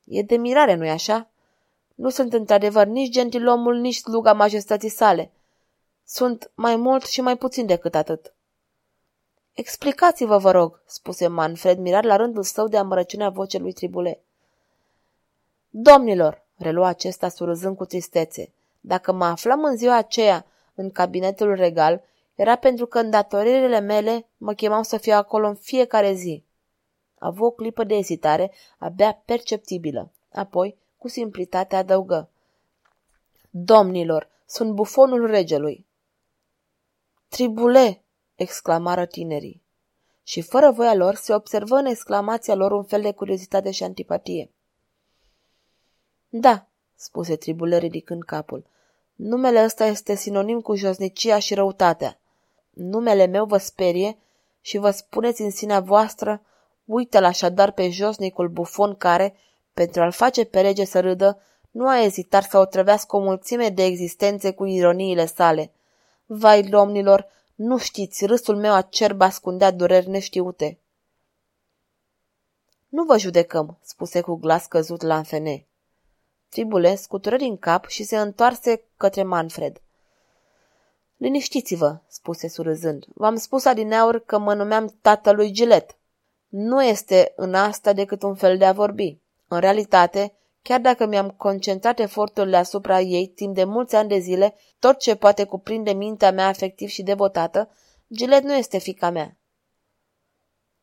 E 0.04 0.23
de 0.23 0.37
mirare, 0.37 0.75
nu-i 0.75 0.90
așa? 0.90 1.30
Nu 1.95 2.09
sunt 2.09 2.33
într-adevăr 2.33 2.87
nici 2.87 3.12
gentilomul, 3.12 3.76
nici 3.76 3.97
sluga 3.97 4.33
majestății 4.33 4.88
sale. 4.88 5.33
Sunt 6.04 6.50
mai 6.54 6.76
mult 6.76 7.04
și 7.04 7.21
mai 7.21 7.37
puțin 7.37 7.66
decât 7.66 7.95
atât. 7.95 8.33
Explicați-vă, 9.52 10.38
vă 10.38 10.50
rog, 10.50 10.83
spuse 10.87 11.26
Manfred, 11.26 11.78
mirat 11.78 12.04
la 12.04 12.16
rândul 12.16 12.42
său 12.42 12.68
de 12.68 12.76
amărăciunea 12.76 13.28
vocii 13.28 13.59
lui 13.59 13.73
Tribule. 13.73 14.21
Domnilor, 15.71 16.42
relua 16.57 16.87
acesta 16.87 17.28
surâzând 17.28 17.76
cu 17.76 17.85
tristețe, 17.85 18.52
dacă 18.80 19.12
mă 19.12 19.25
aflam 19.25 19.64
în 19.64 19.76
ziua 19.76 19.97
aceea 19.97 20.47
în 20.75 20.90
cabinetul 20.90 21.54
regal, 21.54 22.02
era 22.38 22.57
pentru 22.57 22.87
că 22.87 22.99
îndatoririle 22.99 23.78
mele 23.78 24.26
mă 24.37 24.52
chemau 24.52 24.83
să 24.83 24.97
fiu 24.97 25.12
acolo 25.14 25.49
în 25.49 25.54
fiecare 25.54 26.12
zi. 26.12 26.45
A 27.18 27.26
avut 27.26 27.47
o 27.47 27.50
clipă 27.50 27.85
de 27.85 27.95
ezitare, 27.95 28.52
abia 28.78 29.23
perceptibilă. 29.25 30.12
Apoi, 30.33 30.76
cu 30.99 31.09
simplitate 31.09 31.76
adăugă. 31.76 32.30
Domnilor, 33.50 34.28
sunt 34.47 34.73
bufonul 34.73 35.26
regelui. 35.26 35.87
Tribule! 37.28 38.02
exclamară 38.35 39.07
tinerii. 39.07 39.62
Și 40.23 40.40
fără 40.40 40.71
voia 40.71 40.95
lor 40.95 41.14
se 41.14 41.35
observă 41.35 41.76
în 41.76 41.87
exclamația 41.87 42.54
lor 42.54 42.73
un 42.73 42.85
fel 42.85 43.02
de 43.02 43.12
curiozitate 43.12 43.71
și 43.71 43.83
antipatie. 43.83 44.50
Da, 46.28 46.66
spuse 46.95 47.37
Tribule 47.37 47.78
ridicând 47.78 48.23
capul. 48.23 48.66
Numele 49.14 49.64
ăsta 49.64 49.85
este 49.85 50.14
sinonim 50.14 50.61
cu 50.61 50.75
josnicia 50.75 51.38
și 51.38 51.54
răutatea. 51.54 52.21
Numele 52.79 53.27
meu 53.27 53.45
vă 53.45 53.57
sperie 53.57 54.19
și 54.61 54.79
vă 54.79 54.91
spuneți 54.91 55.43
în 55.43 55.51
sinea 55.51 55.81
voastră, 55.81 56.43
uite-l 56.85 57.25
așadar 57.25 57.71
pe 57.71 57.91
josnicul 57.91 58.49
bufon 58.49 58.95
care, 58.95 59.37
pentru 59.75 60.03
a-l 60.03 60.11
face 60.11 60.45
pe 60.45 60.61
rege 60.61 60.85
să 60.85 61.01
râdă, 61.01 61.43
nu 61.71 61.89
a 61.89 62.03
ezitat 62.03 62.45
să 62.45 62.59
o 62.59 62.65
trăvească 62.65 63.17
o 63.17 63.21
mulțime 63.21 63.69
de 63.69 63.85
existențe 63.85 64.53
cu 64.53 64.65
ironiile 64.65 65.27
sale. 65.27 65.73
Vai, 66.27 66.63
domnilor, 66.63 67.27
nu 67.55 67.79
știți, 67.79 68.27
râsul 68.27 68.57
meu 68.57 68.73
acerb 68.73 69.21
ascundea 69.21 69.71
dureri 69.71 70.09
neștiute. 70.09 70.79
Nu 72.89 73.05
vă 73.05 73.19
judecăm, 73.19 73.79
spuse 73.83 74.21
cu 74.21 74.35
glas 74.35 74.67
căzut 74.67 75.03
la 75.03 75.17
înfene. 75.17 75.67
Tribule 76.49 76.95
scutură 76.95 77.37
din 77.37 77.57
cap 77.57 77.87
și 77.87 78.05
se 78.05 78.19
întoarse 78.19 78.83
către 78.97 79.23
Manfred. 79.23 79.83
Liniștiți-vă, 81.19 82.01
spuse 82.09 82.49
surâzând. 82.49 83.05
V-am 83.15 83.37
spus 83.37 83.65
adineaur 83.65 84.25
că 84.25 84.39
mă 84.39 84.55
numeam 84.55 84.99
tatălui 85.01 85.51
Gilet. 85.51 85.97
Nu 86.49 86.85
este 86.85 87.33
în 87.37 87.55
asta 87.55 87.93
decât 87.93 88.23
un 88.23 88.35
fel 88.35 88.59
de 88.59 88.65
a 88.65 88.73
vorbi. 88.73 89.19
În 89.49 89.59
realitate, 89.59 90.33
chiar 90.63 90.81
dacă 90.81 91.07
mi-am 91.07 91.31
concentrat 91.31 91.99
eforturile 91.99 92.57
asupra 92.57 93.01
ei 93.01 93.27
timp 93.27 93.55
de 93.55 93.65
mulți 93.65 93.95
ani 93.97 94.09
de 94.09 94.19
zile, 94.19 94.55
tot 94.79 94.99
ce 94.99 95.17
poate 95.17 95.45
cuprinde 95.45 95.93
mintea 95.93 96.33
mea 96.33 96.47
afectiv 96.47 96.89
și 96.89 97.03
devotată, 97.03 97.71
Gilet 98.13 98.43
nu 98.43 98.55
este 98.55 98.79
fica 98.79 99.11
mea. 99.11 99.37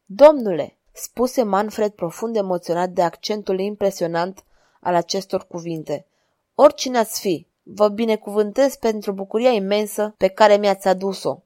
Domnule, 0.05 0.77
spuse 0.91 1.43
Manfred 1.43 1.91
profund 1.91 2.35
emoționat 2.35 2.89
de 2.89 3.01
accentul 3.01 3.59
impresionant 3.59 4.43
al 4.81 4.95
acestor 4.95 5.47
cuvinte. 5.47 6.07
Oricine 6.55 6.97
ați 6.97 7.19
fi, 7.19 7.47
vă 7.67 7.87
binecuvântez 7.87 8.75
pentru 8.75 9.11
bucuria 9.11 9.51
imensă 9.51 10.13
pe 10.17 10.27
care 10.27 10.57
mi-ați 10.57 10.87
adus-o. 10.87 11.37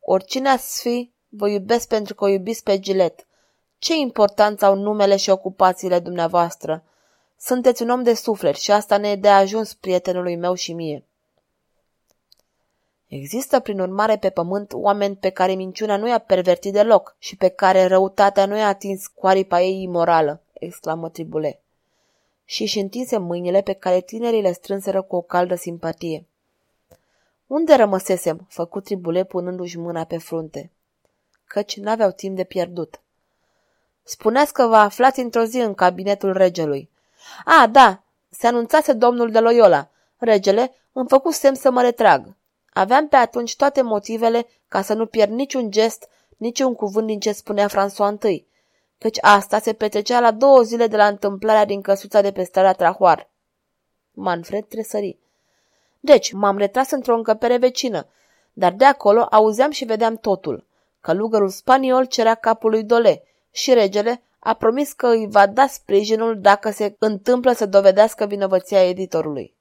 Oricine 0.00 0.48
ați 0.48 0.80
fi, 0.80 1.12
vă 1.28 1.48
iubesc 1.48 1.88
pentru 1.88 2.14
că 2.14 2.24
o 2.24 2.28
iubiți 2.28 2.62
pe 2.62 2.78
Gilet. 2.78 3.26
Ce 3.78 3.94
importanță 3.94 4.64
au 4.64 4.74
numele 4.74 5.16
și 5.16 5.30
ocupațiile 5.30 5.98
dumneavoastră? 5.98 6.84
Sunteți 7.38 7.82
un 7.82 7.90
om 7.90 8.02
de 8.02 8.14
suflet 8.14 8.56
și 8.56 8.70
asta 8.70 8.96
ne 8.96 9.10
e 9.10 9.16
de 9.16 9.28
ajuns 9.28 9.74
prietenului 9.74 10.36
meu 10.36 10.54
și 10.54 10.72
mie. 10.72 11.04
Există, 13.06 13.60
prin 13.60 13.80
urmare, 13.80 14.16
pe 14.16 14.30
pământ 14.30 14.72
oameni 14.72 15.16
pe 15.16 15.30
care 15.30 15.52
minciuna 15.54 15.96
nu 15.96 16.08
i-a 16.08 16.18
pervertit 16.18 16.72
deloc 16.72 17.16
și 17.18 17.36
pe 17.36 17.48
care 17.48 17.86
răutatea 17.86 18.46
nu 18.46 18.56
i-a 18.56 18.68
atins 18.68 19.06
cu 19.06 19.26
aripa 19.26 19.60
ei 19.60 19.82
imorală, 19.82 20.42
exclamă 20.52 21.08
Tribule. 21.08 21.62
Și 22.50 22.62
își 22.62 22.78
întinse 22.78 23.18
mâinile 23.18 23.60
pe 23.60 23.72
care 23.72 24.00
tinerii 24.00 24.42
le 24.42 24.52
strânseră 24.52 25.02
cu 25.02 25.16
o 25.16 25.20
caldă 25.20 25.54
simpatie. 25.54 26.26
Unde 27.46 27.74
rămăsesem?" 27.74 28.46
făcut 28.48 28.84
Tribule 28.84 29.24
punându-și 29.24 29.78
mâna 29.78 30.04
pe 30.04 30.18
frunte. 30.18 30.70
Căci 31.46 31.76
n-aveau 31.76 32.10
timp 32.10 32.36
de 32.36 32.44
pierdut. 32.44 33.00
Spuneați 34.02 34.52
că 34.52 34.66
vă 34.66 34.76
aflați 34.76 35.20
într-o 35.20 35.44
zi 35.44 35.58
în 35.58 35.74
cabinetul 35.74 36.32
regelui. 36.32 36.90
A, 37.44 37.66
da, 37.66 38.02
se 38.28 38.46
anunțase 38.46 38.92
domnul 38.92 39.30
de 39.30 39.40
Loyola. 39.40 39.88
Regele 40.16 40.74
îmi 40.92 41.08
făcut 41.08 41.32
semn 41.32 41.54
să 41.54 41.70
mă 41.70 41.82
retrag. 41.82 42.34
Aveam 42.72 43.08
pe 43.08 43.16
atunci 43.16 43.56
toate 43.56 43.82
motivele 43.82 44.46
ca 44.68 44.82
să 44.82 44.94
nu 44.94 45.06
pierd 45.06 45.30
niciun 45.30 45.70
gest, 45.70 46.08
niciun 46.36 46.74
cuvânt 46.74 47.06
din 47.06 47.20
ce 47.20 47.32
spunea 47.32 47.68
François 47.68 48.22
I, 48.22 48.46
căci 48.98 49.18
asta 49.20 49.58
se 49.58 49.72
petrecea 49.72 50.20
la 50.20 50.30
două 50.30 50.62
zile 50.62 50.86
de 50.86 50.96
la 50.96 51.06
întâmplarea 51.06 51.64
din 51.64 51.80
căsuța 51.80 52.20
de 52.20 52.32
pe 52.32 52.42
strada 52.42 52.72
Trahoar. 52.72 53.30
Manfred 54.12 54.64
tresări. 54.64 55.18
Deci, 56.00 56.32
m-am 56.32 56.58
retras 56.58 56.90
într-o 56.90 57.16
încăpere 57.16 57.56
vecină, 57.56 58.06
dar 58.52 58.72
de 58.72 58.84
acolo 58.84 59.26
auzeam 59.30 59.70
și 59.70 59.84
vedeam 59.84 60.16
totul. 60.16 60.66
Călugărul 61.00 61.48
spaniol 61.48 62.04
cerea 62.04 62.34
capul 62.34 62.70
lui 62.70 62.84
Dole 62.84 63.22
și 63.50 63.72
regele 63.72 64.22
a 64.38 64.54
promis 64.54 64.92
că 64.92 65.06
îi 65.06 65.26
va 65.30 65.46
da 65.46 65.66
sprijinul 65.66 66.40
dacă 66.40 66.70
se 66.70 66.96
întâmplă 66.98 67.52
să 67.52 67.66
dovedească 67.66 68.26
vinovăția 68.26 68.88
editorului. 68.88 69.56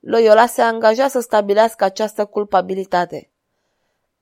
Loyola 0.00 0.46
se 0.46 0.62
angaja 0.62 1.08
să 1.08 1.20
stabilească 1.20 1.84
această 1.84 2.24
culpabilitate. 2.24 3.30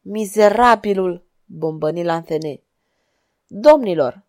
Mizerabilul, 0.01 1.25
bombăni 1.45 2.05
Lanthene. 2.05 2.61
Domnilor, 3.55 4.23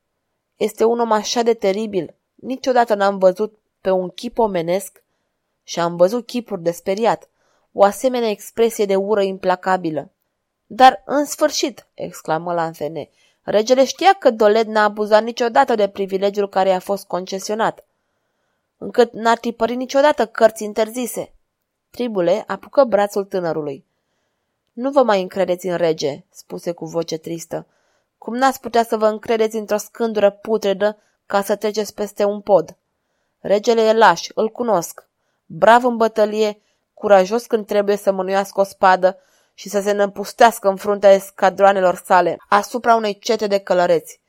este 0.56 0.84
un 0.84 1.00
om 1.00 1.12
așa 1.12 1.42
de 1.42 1.54
teribil. 1.54 2.16
Niciodată 2.36 2.96
n-am 2.96 3.18
văzut 3.18 3.58
pe 3.82 3.90
un 3.90 4.10
chip 4.10 4.38
omenesc 4.38 5.04
și 5.64 5.80
am 5.80 5.96
văzut 5.96 6.26
chipuri 6.26 6.62
de 6.62 6.72
speriat, 6.72 7.30
o 7.72 7.84
asemenea 7.84 8.30
expresie 8.30 8.86
de 8.86 8.96
ură 8.96 9.22
implacabilă. 9.22 10.12
Dar, 10.66 11.02
în 11.06 11.26
sfârșit, 11.26 11.88
exclamă 11.94 12.54
Lanthene, 12.54 13.10
regele 13.42 13.86
știa 13.86 14.14
că 14.14 14.30
Dolet 14.30 14.68
n-a 14.68 14.84
abuzat 14.84 15.24
niciodată 15.24 15.76
de 15.76 15.88
privilegiul 15.88 16.50
care 16.50 16.70
i-a 16.70 16.80
fost 16.80 17.08
concesionat, 17.08 17.86
încât 18.78 19.14
n-a 19.14 19.36
tipărit 19.36 19.78
niciodată 19.78 20.26
cărți 20.26 20.64
interzise. 20.64 21.34
Tribule 21.90 22.44
apucă 22.48 22.84
brațul 22.84 23.24
tânărului. 23.24 23.86
Nu 24.74 24.92
vă 24.92 25.04
mai 25.04 25.22
încredeți 25.22 25.68
în 25.68 25.78
rege, 25.78 26.24
spuse 26.30 26.72
cu 26.72 26.86
voce 26.86 27.18
tristă. 27.18 27.68
Cum 28.24 28.36
n-ați 28.36 28.60
putea 28.60 28.84
să 28.84 28.98
vă 28.98 29.08
încredeți 29.08 29.56
într-o 29.56 29.78
scândură 29.78 30.30
putredă 30.30 30.98
ca 31.26 31.42
să 31.42 31.56
treceți 31.56 31.94
peste 31.94 32.24
un 32.24 32.42
pod? 32.42 32.78
Regele 33.40 33.82
e 33.82 33.94
laș, 33.94 34.28
îl 34.34 34.50
cunosc. 34.50 35.08
Brav 35.46 35.86
în 35.86 35.98
bătălie, 35.98 36.62
curajos 36.94 37.46
când 37.46 37.66
trebuie 37.66 37.96
să 37.96 38.12
mânuiască 38.12 38.60
o 38.60 38.64
spadă 38.64 39.18
și 39.54 39.70
să 39.70 39.82
se 39.82 39.92
năpustească 39.92 40.68
în 40.68 40.76
fruntea 40.76 41.12
escadroanelor 41.12 42.02
sale 42.06 42.38
asupra 42.50 42.96
unei 42.96 43.20
cete 43.20 43.48
de 43.48 43.58
călăreți. 43.58 44.20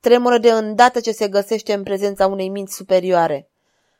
Tremură 0.00 0.38
de 0.38 0.50
îndată 0.50 1.00
ce 1.00 1.12
se 1.12 1.28
găsește 1.28 1.72
în 1.72 1.82
prezența 1.82 2.26
unei 2.26 2.48
minți 2.48 2.74
superioare. 2.74 3.48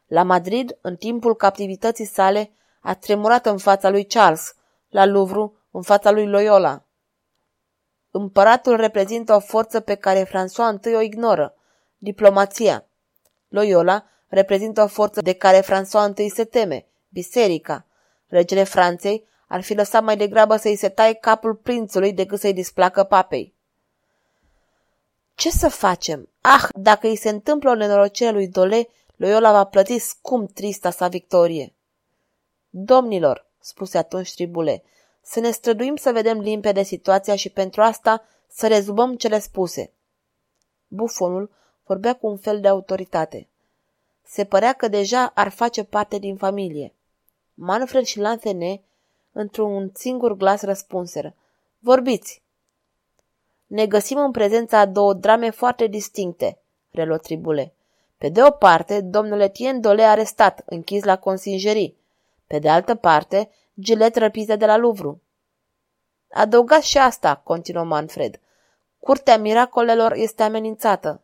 La 0.06 0.22
Madrid, 0.22 0.78
în 0.80 0.96
timpul 0.96 1.36
captivității 1.36 2.06
sale, 2.06 2.50
a 2.80 2.94
tremurat 2.94 3.46
în 3.46 3.58
fața 3.58 3.90
lui 3.90 4.04
Charles, 4.04 4.54
la 4.88 5.04
Louvre, 5.04 5.52
în 5.70 5.82
fața 5.82 6.10
lui 6.10 6.26
Loyola. 6.26 6.84
Împăratul 8.10 8.76
reprezintă 8.76 9.34
o 9.34 9.40
forță 9.40 9.80
pe 9.80 9.94
care 9.94 10.24
François 10.24 10.84
I 10.84 10.94
o 10.94 11.00
ignoră, 11.00 11.54
diplomația. 11.98 12.84
Loyola 13.48 14.04
reprezintă 14.28 14.82
o 14.82 14.86
forță 14.86 15.20
de 15.20 15.32
care 15.32 15.62
François 15.62 16.16
I 16.16 16.28
se 16.28 16.44
teme, 16.44 16.86
biserica. 17.08 17.86
Regele 18.26 18.64
Franței 18.64 19.28
ar 19.48 19.62
fi 19.62 19.74
lăsat 19.74 20.02
mai 20.02 20.16
degrabă 20.16 20.56
să-i 20.56 20.76
se 20.76 20.88
taie 20.88 21.12
capul 21.12 21.54
prințului 21.54 22.12
decât 22.12 22.38
să-i 22.38 22.52
displacă 22.52 23.04
papei. 23.04 23.54
Ce 25.34 25.50
să 25.50 25.68
facem? 25.68 26.28
Ah, 26.40 26.68
dacă 26.74 27.06
îi 27.06 27.16
se 27.16 27.28
întâmplă 27.28 27.70
o 27.70 27.74
nenorocire 27.74 28.30
lui 28.30 28.48
Dole, 28.48 28.88
Loyola 29.16 29.52
va 29.52 29.64
plăti 29.64 29.98
scump 29.98 30.52
trista 30.52 30.90
sa 30.90 31.08
victorie. 31.08 31.74
Domnilor, 32.70 33.46
spuse 33.58 33.98
atunci 33.98 34.34
Tribule, 34.34 34.82
să 35.30 35.40
ne 35.40 35.50
străduim 35.50 35.96
să 35.96 36.12
vedem 36.12 36.40
limpede 36.40 36.82
situația 36.82 37.36
și 37.36 37.50
pentru 37.50 37.82
asta 37.82 38.24
să 38.48 38.66
rezumăm 38.66 39.16
cele 39.16 39.38
spuse. 39.38 39.92
Bufonul 40.88 41.50
vorbea 41.84 42.14
cu 42.14 42.26
un 42.26 42.36
fel 42.36 42.60
de 42.60 42.68
autoritate. 42.68 43.48
Se 44.22 44.44
părea 44.44 44.72
că 44.72 44.88
deja 44.88 45.32
ar 45.34 45.48
face 45.48 45.84
parte 45.84 46.18
din 46.18 46.36
familie. 46.36 46.94
Manfred 47.54 48.04
și 48.04 48.18
Lanthene, 48.18 48.80
într-un 49.32 49.90
singur 49.94 50.36
glas, 50.36 50.62
răspunseră. 50.62 51.34
Vorbiți! 51.78 52.42
Ne 53.66 53.86
găsim 53.86 54.18
în 54.18 54.30
prezența 54.30 54.78
a 54.78 54.86
două 54.86 55.14
drame 55.14 55.50
foarte 55.50 55.86
distincte, 55.86 56.58
reluă 56.90 57.18
Tribule. 57.18 57.72
Pe 58.18 58.28
de 58.28 58.42
o 58.42 58.50
parte, 58.50 59.00
domnul 59.00 59.40
Etienne 59.40 59.78
Dole 59.78 60.02
arestat, 60.02 60.62
închis 60.66 61.04
la 61.04 61.18
consingerii. 61.18 61.96
Pe 62.46 62.58
de 62.58 62.68
altă 62.68 62.94
parte, 62.94 63.50
gilet 63.80 64.16
răpită 64.16 64.56
de 64.56 64.66
la 64.66 64.76
Louvre. 64.76 65.20
Adăugați 66.30 66.88
și 66.88 66.98
asta, 66.98 67.36
continuă 67.36 67.84
Manfred. 67.84 68.40
Curtea 68.98 69.38
miracolelor 69.38 70.12
este 70.12 70.42
amenințată. 70.42 71.22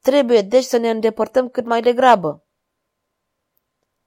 Trebuie 0.00 0.40
deci 0.40 0.64
să 0.64 0.76
ne 0.76 0.90
îndepărtăm 0.90 1.48
cât 1.48 1.64
mai 1.64 1.80
degrabă. 1.80 2.42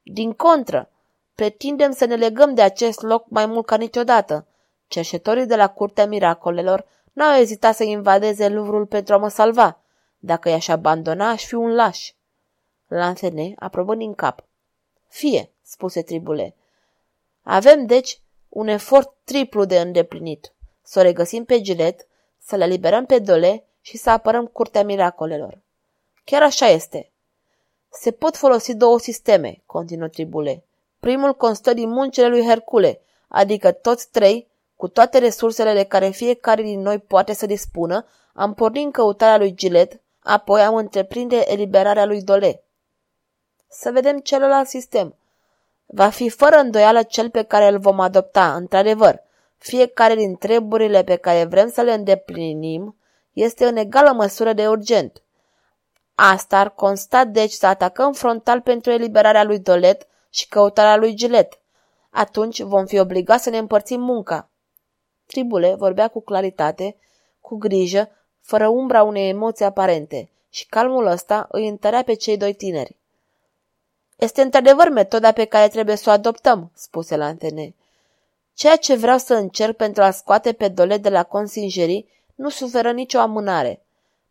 Din 0.01 0.33
contră, 0.33 0.89
pretindem 1.35 1.91
să 1.91 2.05
ne 2.05 2.15
legăm 2.15 2.53
de 2.53 2.61
acest 2.61 3.01
loc 3.01 3.25
mai 3.29 3.45
mult 3.45 3.65
ca 3.65 3.77
niciodată. 3.77 4.47
Cerșetorii 4.87 5.45
de 5.45 5.55
la 5.55 5.67
Curtea 5.67 6.07
Miracolelor 6.07 6.85
n-au 7.13 7.35
ezitat 7.35 7.75
să 7.75 7.83
invadeze 7.83 8.49
Luvrul 8.49 8.85
pentru 8.85 9.13
a 9.13 9.17
mă 9.17 9.27
salva. 9.27 9.79
Dacă 10.19 10.49
i-aș 10.49 10.67
abandona, 10.67 11.29
aș 11.29 11.45
fi 11.45 11.53
un 11.53 11.73
laș. 11.73 12.11
Lansene 12.87 13.53
aprobă 13.59 13.95
din 13.95 14.13
cap. 14.13 14.43
Fie, 15.07 15.51
spuse 15.61 16.01
Tribule. 16.01 16.55
Avem, 17.49 17.86
deci, 17.86 18.21
un 18.49 18.67
efort 18.67 19.13
triplu 19.23 19.65
de 19.65 19.79
îndeplinit. 19.79 20.53
Să 20.81 20.99
o 20.99 21.01
regăsim 21.01 21.45
pe 21.45 21.62
Gilet, 21.62 22.07
să 22.39 22.55
le 22.55 22.65
liberăm 22.65 23.05
pe 23.05 23.19
Dole 23.19 23.63
și 23.81 23.97
să 23.97 24.10
apărăm 24.10 24.45
curtea 24.45 24.83
miracolelor. 24.83 25.60
Chiar 26.23 26.41
așa 26.43 26.67
este. 26.67 27.12
Se 27.89 28.12
pot 28.12 28.36
folosi 28.36 28.75
două 28.75 28.99
sisteme, 28.99 29.62
continuă 29.65 30.07
Tribule. 30.07 30.63
Primul 30.99 31.33
constă 31.33 31.73
din 31.73 31.89
muncile 31.89 32.27
lui 32.27 32.45
Hercule, 32.45 33.01
adică 33.27 33.71
toți 33.71 34.12
trei, 34.12 34.47
cu 34.75 34.88
toate 34.88 35.17
resursele 35.17 35.73
de 35.73 35.83
care 35.83 36.10
fiecare 36.10 36.62
din 36.62 36.79
noi 36.79 36.99
poate 36.99 37.33
să 37.33 37.45
dispună, 37.45 38.05
am 38.33 38.53
pornit 38.53 38.86
în 38.86 38.91
căutarea 38.91 39.38
lui 39.38 39.55
Gilet, 39.55 40.01
apoi 40.19 40.62
am 40.62 40.75
întreprinde 40.75 41.43
eliberarea 41.51 42.05
lui 42.05 42.21
Dole. 42.21 42.63
Să 43.69 43.91
vedem 43.91 44.19
celălalt 44.19 44.67
sistem. 44.67 45.15
Va 45.89 46.10
fi 46.10 46.30
fără 46.30 46.56
îndoială 46.56 47.04
cel 47.04 47.30
pe 47.30 47.43
care 47.43 47.67
îl 47.67 47.80
vom 47.80 48.00
adopta, 48.00 48.56
într-adevăr. 48.56 49.23
Fiecare 49.58 50.15
din 50.15 50.36
treburile 50.36 51.04
pe 51.04 51.15
care 51.15 51.43
vrem 51.43 51.69
să 51.69 51.82
le 51.82 51.93
îndeplinim 51.93 52.95
este 53.34 53.65
în 53.65 53.76
egală 53.76 54.12
măsură 54.12 54.54
de 54.54 54.67
urgent. 54.67 55.21
Asta 56.15 56.60
ar 56.60 56.69
consta 56.69 57.26
deci 57.26 57.52
să 57.52 57.65
atacăm 57.67 58.13
frontal 58.13 58.62
pentru 58.62 58.91
eliberarea 58.91 59.43
lui 59.43 59.60
Dolet 59.60 60.08
și 60.30 60.47
căutarea 60.47 60.95
lui 60.95 61.13
Gilet. 61.13 61.60
Atunci 62.10 62.62
vom 62.62 62.86
fi 62.86 63.00
obligați 63.00 63.43
să 63.43 63.50
ne 63.50 63.58
împărțim 63.58 64.02
munca. 64.02 64.50
Tribule 65.26 65.76
vorbea 65.76 66.08
cu 66.08 66.21
claritate, 66.21 66.95
cu 67.41 67.58
grijă, 67.58 68.10
fără 68.41 68.67
umbra 68.67 69.04
unei 69.04 69.30
emoții 69.30 69.65
aparente, 69.65 70.30
și 70.50 70.65
calmul 70.65 71.06
ăsta 71.06 71.47
îi 71.52 71.67
întărea 71.67 72.04
pe 72.04 72.13
cei 72.13 72.38
doi 72.38 72.54
tineri. 72.54 72.96
Este 74.17 74.41
într-adevăr 74.41 74.89
metoda 74.89 75.32
pe 75.32 75.45
care 75.45 75.67
trebuie 75.67 75.95
să 75.95 76.10
o 76.10 76.12
adoptăm, 76.12 76.71
spuse 76.73 77.15
Lantene. 77.15 77.75
Ceea 78.53 78.75
ce 78.75 78.95
vreau 78.95 79.17
să 79.17 79.34
încerc 79.34 79.75
pentru 79.75 80.03
a 80.03 80.12
scoate 80.12 80.53
pe 80.53 80.67
dole 80.67 80.97
de 80.97 81.10
la 81.10 81.23
consingerii 81.23 82.10
nu 82.36 82.49
suferă 82.49 82.91
nicio 82.91 83.19
amânare. 83.19 83.82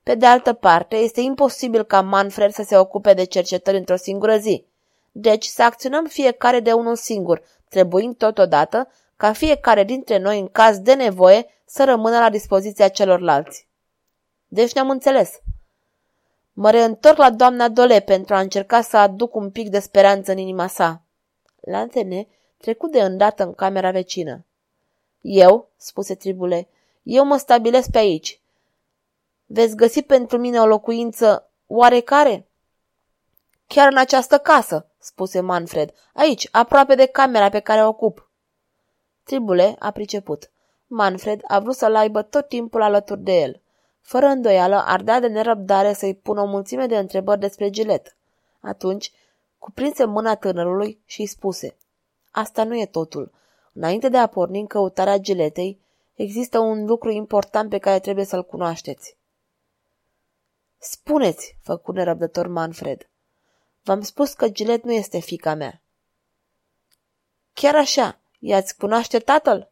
Pe 0.03 0.15
de 0.15 0.27
altă 0.27 0.53
parte, 0.53 0.97
este 0.97 1.21
imposibil 1.21 1.83
ca 1.85 2.01
Manfred 2.01 2.53
să 2.53 2.63
se 2.63 2.77
ocupe 2.77 3.15
de 3.15 3.25
cercetări 3.25 3.77
într-o 3.77 3.97
singură 3.97 4.37
zi. 4.37 4.65
Deci 5.13 5.45
să 5.45 5.63
acționăm 5.63 6.05
fiecare 6.05 6.61
de 6.61 6.73
unul 6.73 6.97
singur, 6.97 7.43
trebuind 7.69 8.17
totodată 8.17 8.89
ca 9.17 9.33
fiecare 9.33 9.85
dintre 9.85 10.19
noi, 10.19 10.41
în 10.41 10.49
caz 10.49 10.79
de 10.79 10.95
nevoie, 10.95 11.47
să 11.65 11.85
rămână 11.85 12.19
la 12.19 12.31
dispoziția 12.31 12.89
celorlalți. 12.89 13.67
Deci 14.47 14.73
ne-am 14.73 14.91
înțeles. 14.91 15.41
Mă 16.59 16.71
reîntorc 16.71 17.17
la 17.17 17.31
doamna 17.31 17.69
Dole 17.69 18.01
pentru 18.01 18.35
a 18.35 18.41
încerca 18.41 18.81
să 18.81 18.97
aduc 18.97 19.35
un 19.35 19.51
pic 19.51 19.69
de 19.69 19.79
speranță 19.79 20.33
în 20.33 20.39
inima 20.39 20.67
sa. 20.67 21.03
Lantene 21.61 22.29
trecut 22.57 22.93
de 22.93 23.01
îndată 23.01 23.43
în 23.43 23.55
camera 23.55 23.91
vecină. 23.91 24.45
Eu, 25.21 25.69
spuse 25.77 26.15
Tribule, 26.15 26.69
eu 27.03 27.25
mă 27.25 27.37
stabilesc 27.37 27.91
pe 27.91 27.99
aici. 27.99 28.41
Veți 29.47 29.77
găsi 29.77 30.03
pentru 30.03 30.39
mine 30.39 30.61
o 30.61 30.67
locuință 30.67 31.51
oarecare? 31.67 32.47
Chiar 33.67 33.89
în 33.91 33.99
această 33.99 34.39
casă, 34.39 34.87
spuse 34.99 35.41
Manfred, 35.41 35.93
aici, 36.13 36.49
aproape 36.51 36.95
de 36.95 37.07
camera 37.07 37.49
pe 37.49 37.61
care 37.61 37.85
o 37.85 37.89
ocup. 37.89 38.31
Tribule 39.23 39.77
a 39.79 39.91
priceput. 39.91 40.51
Manfred 40.87 41.41
a 41.47 41.59
vrut 41.59 41.75
să-l 41.75 41.97
aibă 41.97 42.23
tot 42.23 42.49
timpul 42.49 42.83
alături 42.83 43.21
de 43.21 43.33
el. 43.33 43.61
Fără 44.07 44.27
îndoială, 44.27 44.83
ardea 44.85 45.21
de 45.21 45.27
nerăbdare 45.27 45.93
să-i 45.93 46.15
pună 46.15 46.41
o 46.41 46.47
mulțime 46.47 46.87
de 46.87 46.99
întrebări 46.99 47.41
despre 47.41 47.71
gilet. 47.71 48.17
Atunci, 48.61 49.13
cuprinse 49.59 50.05
mâna 50.05 50.35
tânărului 50.35 51.01
și 51.05 51.21
îi 51.21 51.27
spuse, 51.27 51.77
Asta 52.31 52.65
nu 52.65 52.77
e 52.77 52.87
totul. 52.87 53.33
Înainte 53.73 54.09
de 54.09 54.17
a 54.17 54.27
porni 54.27 54.61
în 54.61 54.67
căutarea 54.67 55.19
giletei, 55.19 55.81
există 56.15 56.59
un 56.59 56.85
lucru 56.85 57.11
important 57.11 57.71
pe 57.71 57.79
care 57.79 57.99
trebuie 57.99 58.25
să-l 58.25 58.45
cunoașteți. 58.45 59.17
Spuneți, 60.79 61.57
făcu 61.63 61.93
nerăbdător 61.93 62.47
Manfred. 62.47 63.09
V-am 63.83 64.01
spus 64.01 64.33
că 64.33 64.49
Gilet 64.49 64.85
nu 64.85 64.93
este 64.93 65.19
fica 65.19 65.55
mea. 65.55 65.83
Chiar 67.53 67.75
așa, 67.75 68.19
i-ați 68.39 68.77
cunoaște 68.77 69.19
tatăl? 69.19 69.71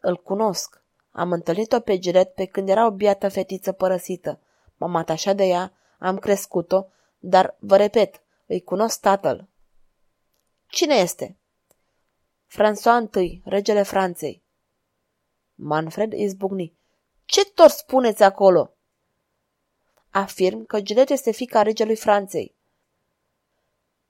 Îl 0.00 0.16
cunosc. 0.16 0.81
Am 1.12 1.32
întâlnit-o 1.32 1.80
pe 1.80 1.98
Gilet 1.98 2.34
pe 2.34 2.44
când 2.44 2.68
era 2.68 2.86
o 2.86 2.90
biată 2.90 3.28
fetiță 3.28 3.72
părăsită. 3.72 4.40
M-am 4.76 4.96
atașat 4.96 5.36
de 5.36 5.44
ea, 5.44 5.72
am 5.98 6.18
crescut-o, 6.18 6.86
dar, 7.18 7.56
vă 7.58 7.76
repet, 7.76 8.22
îi 8.46 8.62
cunosc 8.62 9.00
tatăl. 9.00 9.48
Cine 10.66 10.94
este? 10.94 11.36
François 12.48 13.14
I, 13.14 13.42
regele 13.44 13.82
Franței. 13.82 14.42
Manfred 15.54 16.12
izbucni. 16.12 16.74
Ce 17.24 17.44
tot 17.44 17.70
spuneți 17.70 18.22
acolo? 18.22 18.74
Afirm 20.10 20.64
că 20.64 20.80
Gilet 20.80 21.08
este 21.08 21.30
fica 21.30 21.62
regelui 21.62 21.96
Franței. 21.96 22.54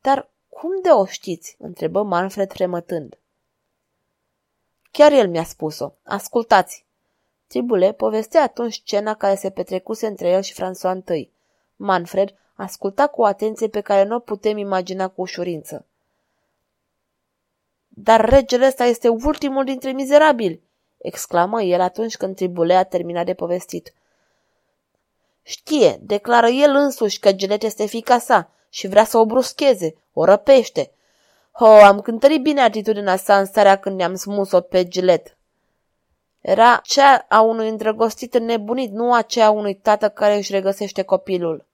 Dar 0.01 0.31
cum 0.49 0.81
de 0.83 0.89
o 0.89 1.07
știți? 1.07 1.57
întrebă 1.59 2.03
Manfred 2.03 2.53
fremătând. 2.53 3.19
Chiar 4.91 5.13
el 5.13 5.29
mi-a 5.29 5.45
spus-o. 5.45 5.93
Ascultați! 6.03 6.87
Tribule 7.53 7.93
povestea 7.93 8.43
atunci 8.43 8.75
scena 8.75 9.15
care 9.15 9.35
se 9.35 9.51
petrecuse 9.51 10.07
între 10.07 10.29
el 10.29 10.43
și 10.43 10.55
François 10.55 11.15
I. 11.15 11.31
Manfred 11.77 12.35
asculta 12.55 13.07
cu 13.07 13.25
atenție 13.25 13.69
pe 13.69 13.81
care 13.81 14.05
nu 14.05 14.15
o 14.15 14.19
putem 14.19 14.57
imagina 14.57 15.09
cu 15.09 15.21
ușurință. 15.21 15.87
Dar 17.89 18.29
regele 18.29 18.67
ăsta 18.67 18.85
este 18.85 19.09
ultimul 19.09 19.65
dintre 19.65 19.91
mizerabili, 19.91 20.63
exclamă 20.99 21.63
el 21.63 21.81
atunci 21.81 22.17
când 22.17 22.37
Tribule 22.37 22.75
a 22.75 22.83
terminat 22.83 23.25
de 23.25 23.35
povestit. 23.35 23.93
Știe, 25.43 25.99
declară 26.01 26.49
el 26.49 26.75
însuși 26.75 27.19
că 27.19 27.33
Gilet 27.33 27.63
este 27.63 27.87
fica 27.87 28.19
sa 28.19 28.51
și 28.69 28.89
vrea 28.89 29.05
să 29.05 29.19
o 29.19 29.27
bruscheze, 29.27 29.95
o 30.13 30.25
răpește. 30.25 30.91
Ho, 31.53 31.67
am 31.67 32.01
cântărit 32.01 32.43
bine 32.43 32.61
atitudinea 32.61 33.17
sa 33.17 33.39
în 33.39 33.45
starea 33.45 33.79
când 33.79 33.97
ne-am 33.97 34.15
smus-o 34.15 34.61
pe 34.61 34.89
Gilet. 34.89 35.37
Era 36.43 36.81
cea 36.85 37.27
a 37.29 37.41
unui 37.41 37.69
îndrăgostit 37.69 38.39
nebunit, 38.39 38.91
nu 38.93 39.15
aceea 39.15 39.47
a 39.47 39.51
unui 39.51 39.75
tată 39.75 40.09
care 40.09 40.37
își 40.37 40.53
regăsește 40.53 41.03
copilul. 41.03 41.67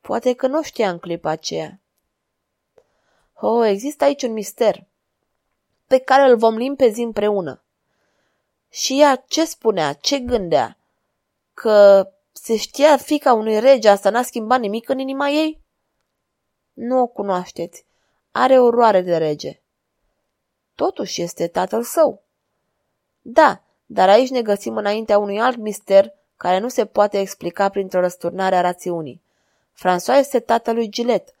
Poate 0.00 0.34
că 0.34 0.46
nu 0.46 0.62
știa 0.62 0.90
în 0.90 0.98
clipa 0.98 1.30
aceea. 1.30 1.80
Oh, 3.34 3.66
există 3.66 4.04
aici 4.04 4.22
un 4.22 4.32
mister 4.32 4.84
pe 5.86 5.98
care 5.98 6.30
îl 6.30 6.36
vom 6.36 6.56
limpezi 6.56 7.00
împreună. 7.00 7.62
Și 8.68 9.00
ea 9.00 9.16
ce 9.16 9.44
spunea, 9.44 9.92
ce 9.92 10.18
gândea? 10.18 10.76
Că 11.54 12.08
se 12.32 12.56
știa 12.56 12.96
fica 12.96 13.32
unui 13.32 13.60
rege, 13.60 13.88
asta 13.88 14.10
n-a 14.10 14.22
schimbat 14.22 14.60
nimic 14.60 14.88
în 14.88 14.98
inima 14.98 15.28
ei? 15.28 15.60
Nu 16.72 17.00
o 17.00 17.06
cunoașteți. 17.06 17.84
Are 18.30 18.58
oroare 18.60 19.00
de 19.00 19.16
rege. 19.16 19.60
Totuși 20.74 21.22
este 21.22 21.46
tatăl 21.46 21.82
său. 21.82 22.22
Da, 23.32 23.62
dar 23.86 24.08
aici 24.08 24.30
ne 24.30 24.42
găsim 24.42 24.76
înaintea 24.76 25.18
unui 25.18 25.40
alt 25.40 25.56
mister 25.56 26.12
care 26.36 26.58
nu 26.58 26.68
se 26.68 26.86
poate 26.86 27.18
explica 27.18 27.68
printr-o 27.68 28.00
răsturnare 28.00 28.56
a 28.56 28.60
rațiunii. 28.60 29.22
François 29.74 30.18
este 30.18 30.40
tatălui 30.40 30.88
Gilet 30.88 31.34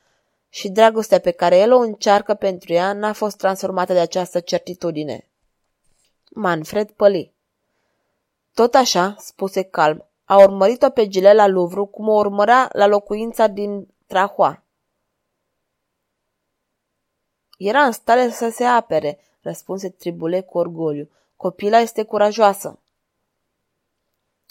și 0.48 0.68
dragostea 0.68 1.20
pe 1.20 1.30
care 1.30 1.58
el 1.58 1.72
o 1.72 1.78
încearcă 1.78 2.34
pentru 2.34 2.72
ea 2.72 2.92
n-a 2.92 3.12
fost 3.12 3.36
transformată 3.36 3.92
de 3.92 3.98
această 3.98 4.40
certitudine. 4.40 5.28
Manfred 6.30 6.90
păli. 6.90 7.32
Tot 8.54 8.74
așa, 8.74 9.14
spuse 9.18 9.62
calm, 9.62 10.06
a 10.24 10.38
urmărit-o 10.38 10.90
pe 10.90 11.08
Gilet 11.08 11.34
la 11.34 11.46
Louvre 11.46 11.82
cum 11.90 12.08
o 12.08 12.14
urmărea 12.14 12.68
la 12.72 12.86
locuința 12.86 13.46
din 13.46 13.88
Trahua. 14.06 14.62
Era 17.58 17.82
în 17.82 17.92
stare 17.92 18.30
să 18.30 18.50
se 18.50 18.64
apere, 18.64 19.18
răspunse 19.40 19.88
Tribule 19.88 20.40
cu 20.40 20.58
orgoliu. 20.58 21.10
Copila 21.40 21.78
este 21.78 22.02
curajoasă. 22.02 22.78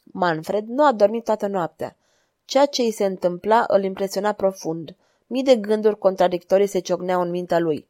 Manfred 0.04 0.66
nu 0.68 0.86
a 0.86 0.92
dormit 0.92 1.24
toată 1.24 1.48
noaptea. 1.48 1.98
Ceea 2.46 2.66
ce 2.66 2.82
îi 2.82 2.92
se 2.92 3.06
întâmpla 3.06 3.64
îl 3.68 3.84
impresiona 3.84 4.32
profund. 4.32 4.96
Mii 5.28 5.44
de 5.44 5.56
gânduri 5.56 5.98
contradictorii 5.98 6.68
se 6.68 6.80
ciocneau 6.80 7.22
în 7.22 7.30
mintea 7.30 7.60
lui. 7.60 7.88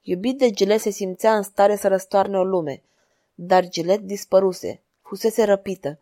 Iubit 0.00 0.38
de 0.38 0.50
Gilet 0.50 0.80
se 0.80 0.90
simțea 0.90 1.36
în 1.36 1.42
stare 1.42 1.76
să 1.76 1.88
răstoarne 1.88 2.38
o 2.38 2.44
lume, 2.44 2.82
dar 3.34 3.68
Gilet 3.68 4.00
dispăruse, 4.00 4.82
fusese 5.02 5.44
răpită. 5.44 5.98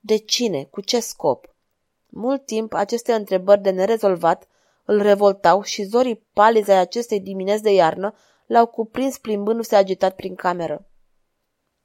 De 0.00 0.16
cine? 0.16 0.64
Cu 0.64 0.80
ce 0.80 1.00
scop? 1.00 1.54
Mult 2.08 2.46
timp 2.46 2.72
aceste 2.72 3.12
întrebări 3.12 3.62
de 3.62 3.70
nerezolvat 3.70 4.48
îl 4.84 5.02
revoltau 5.02 5.62
și 5.62 5.82
zorii 5.82 6.26
palizi 6.32 6.70
ai 6.70 6.78
acestei 6.78 7.20
dimineți 7.20 7.62
de 7.62 7.72
iarnă 7.72 8.14
l-au 8.46 8.66
cuprins 8.66 9.18
plimbându-se 9.18 9.76
agitat 9.76 10.14
prin 10.14 10.34
cameră. 10.34 10.87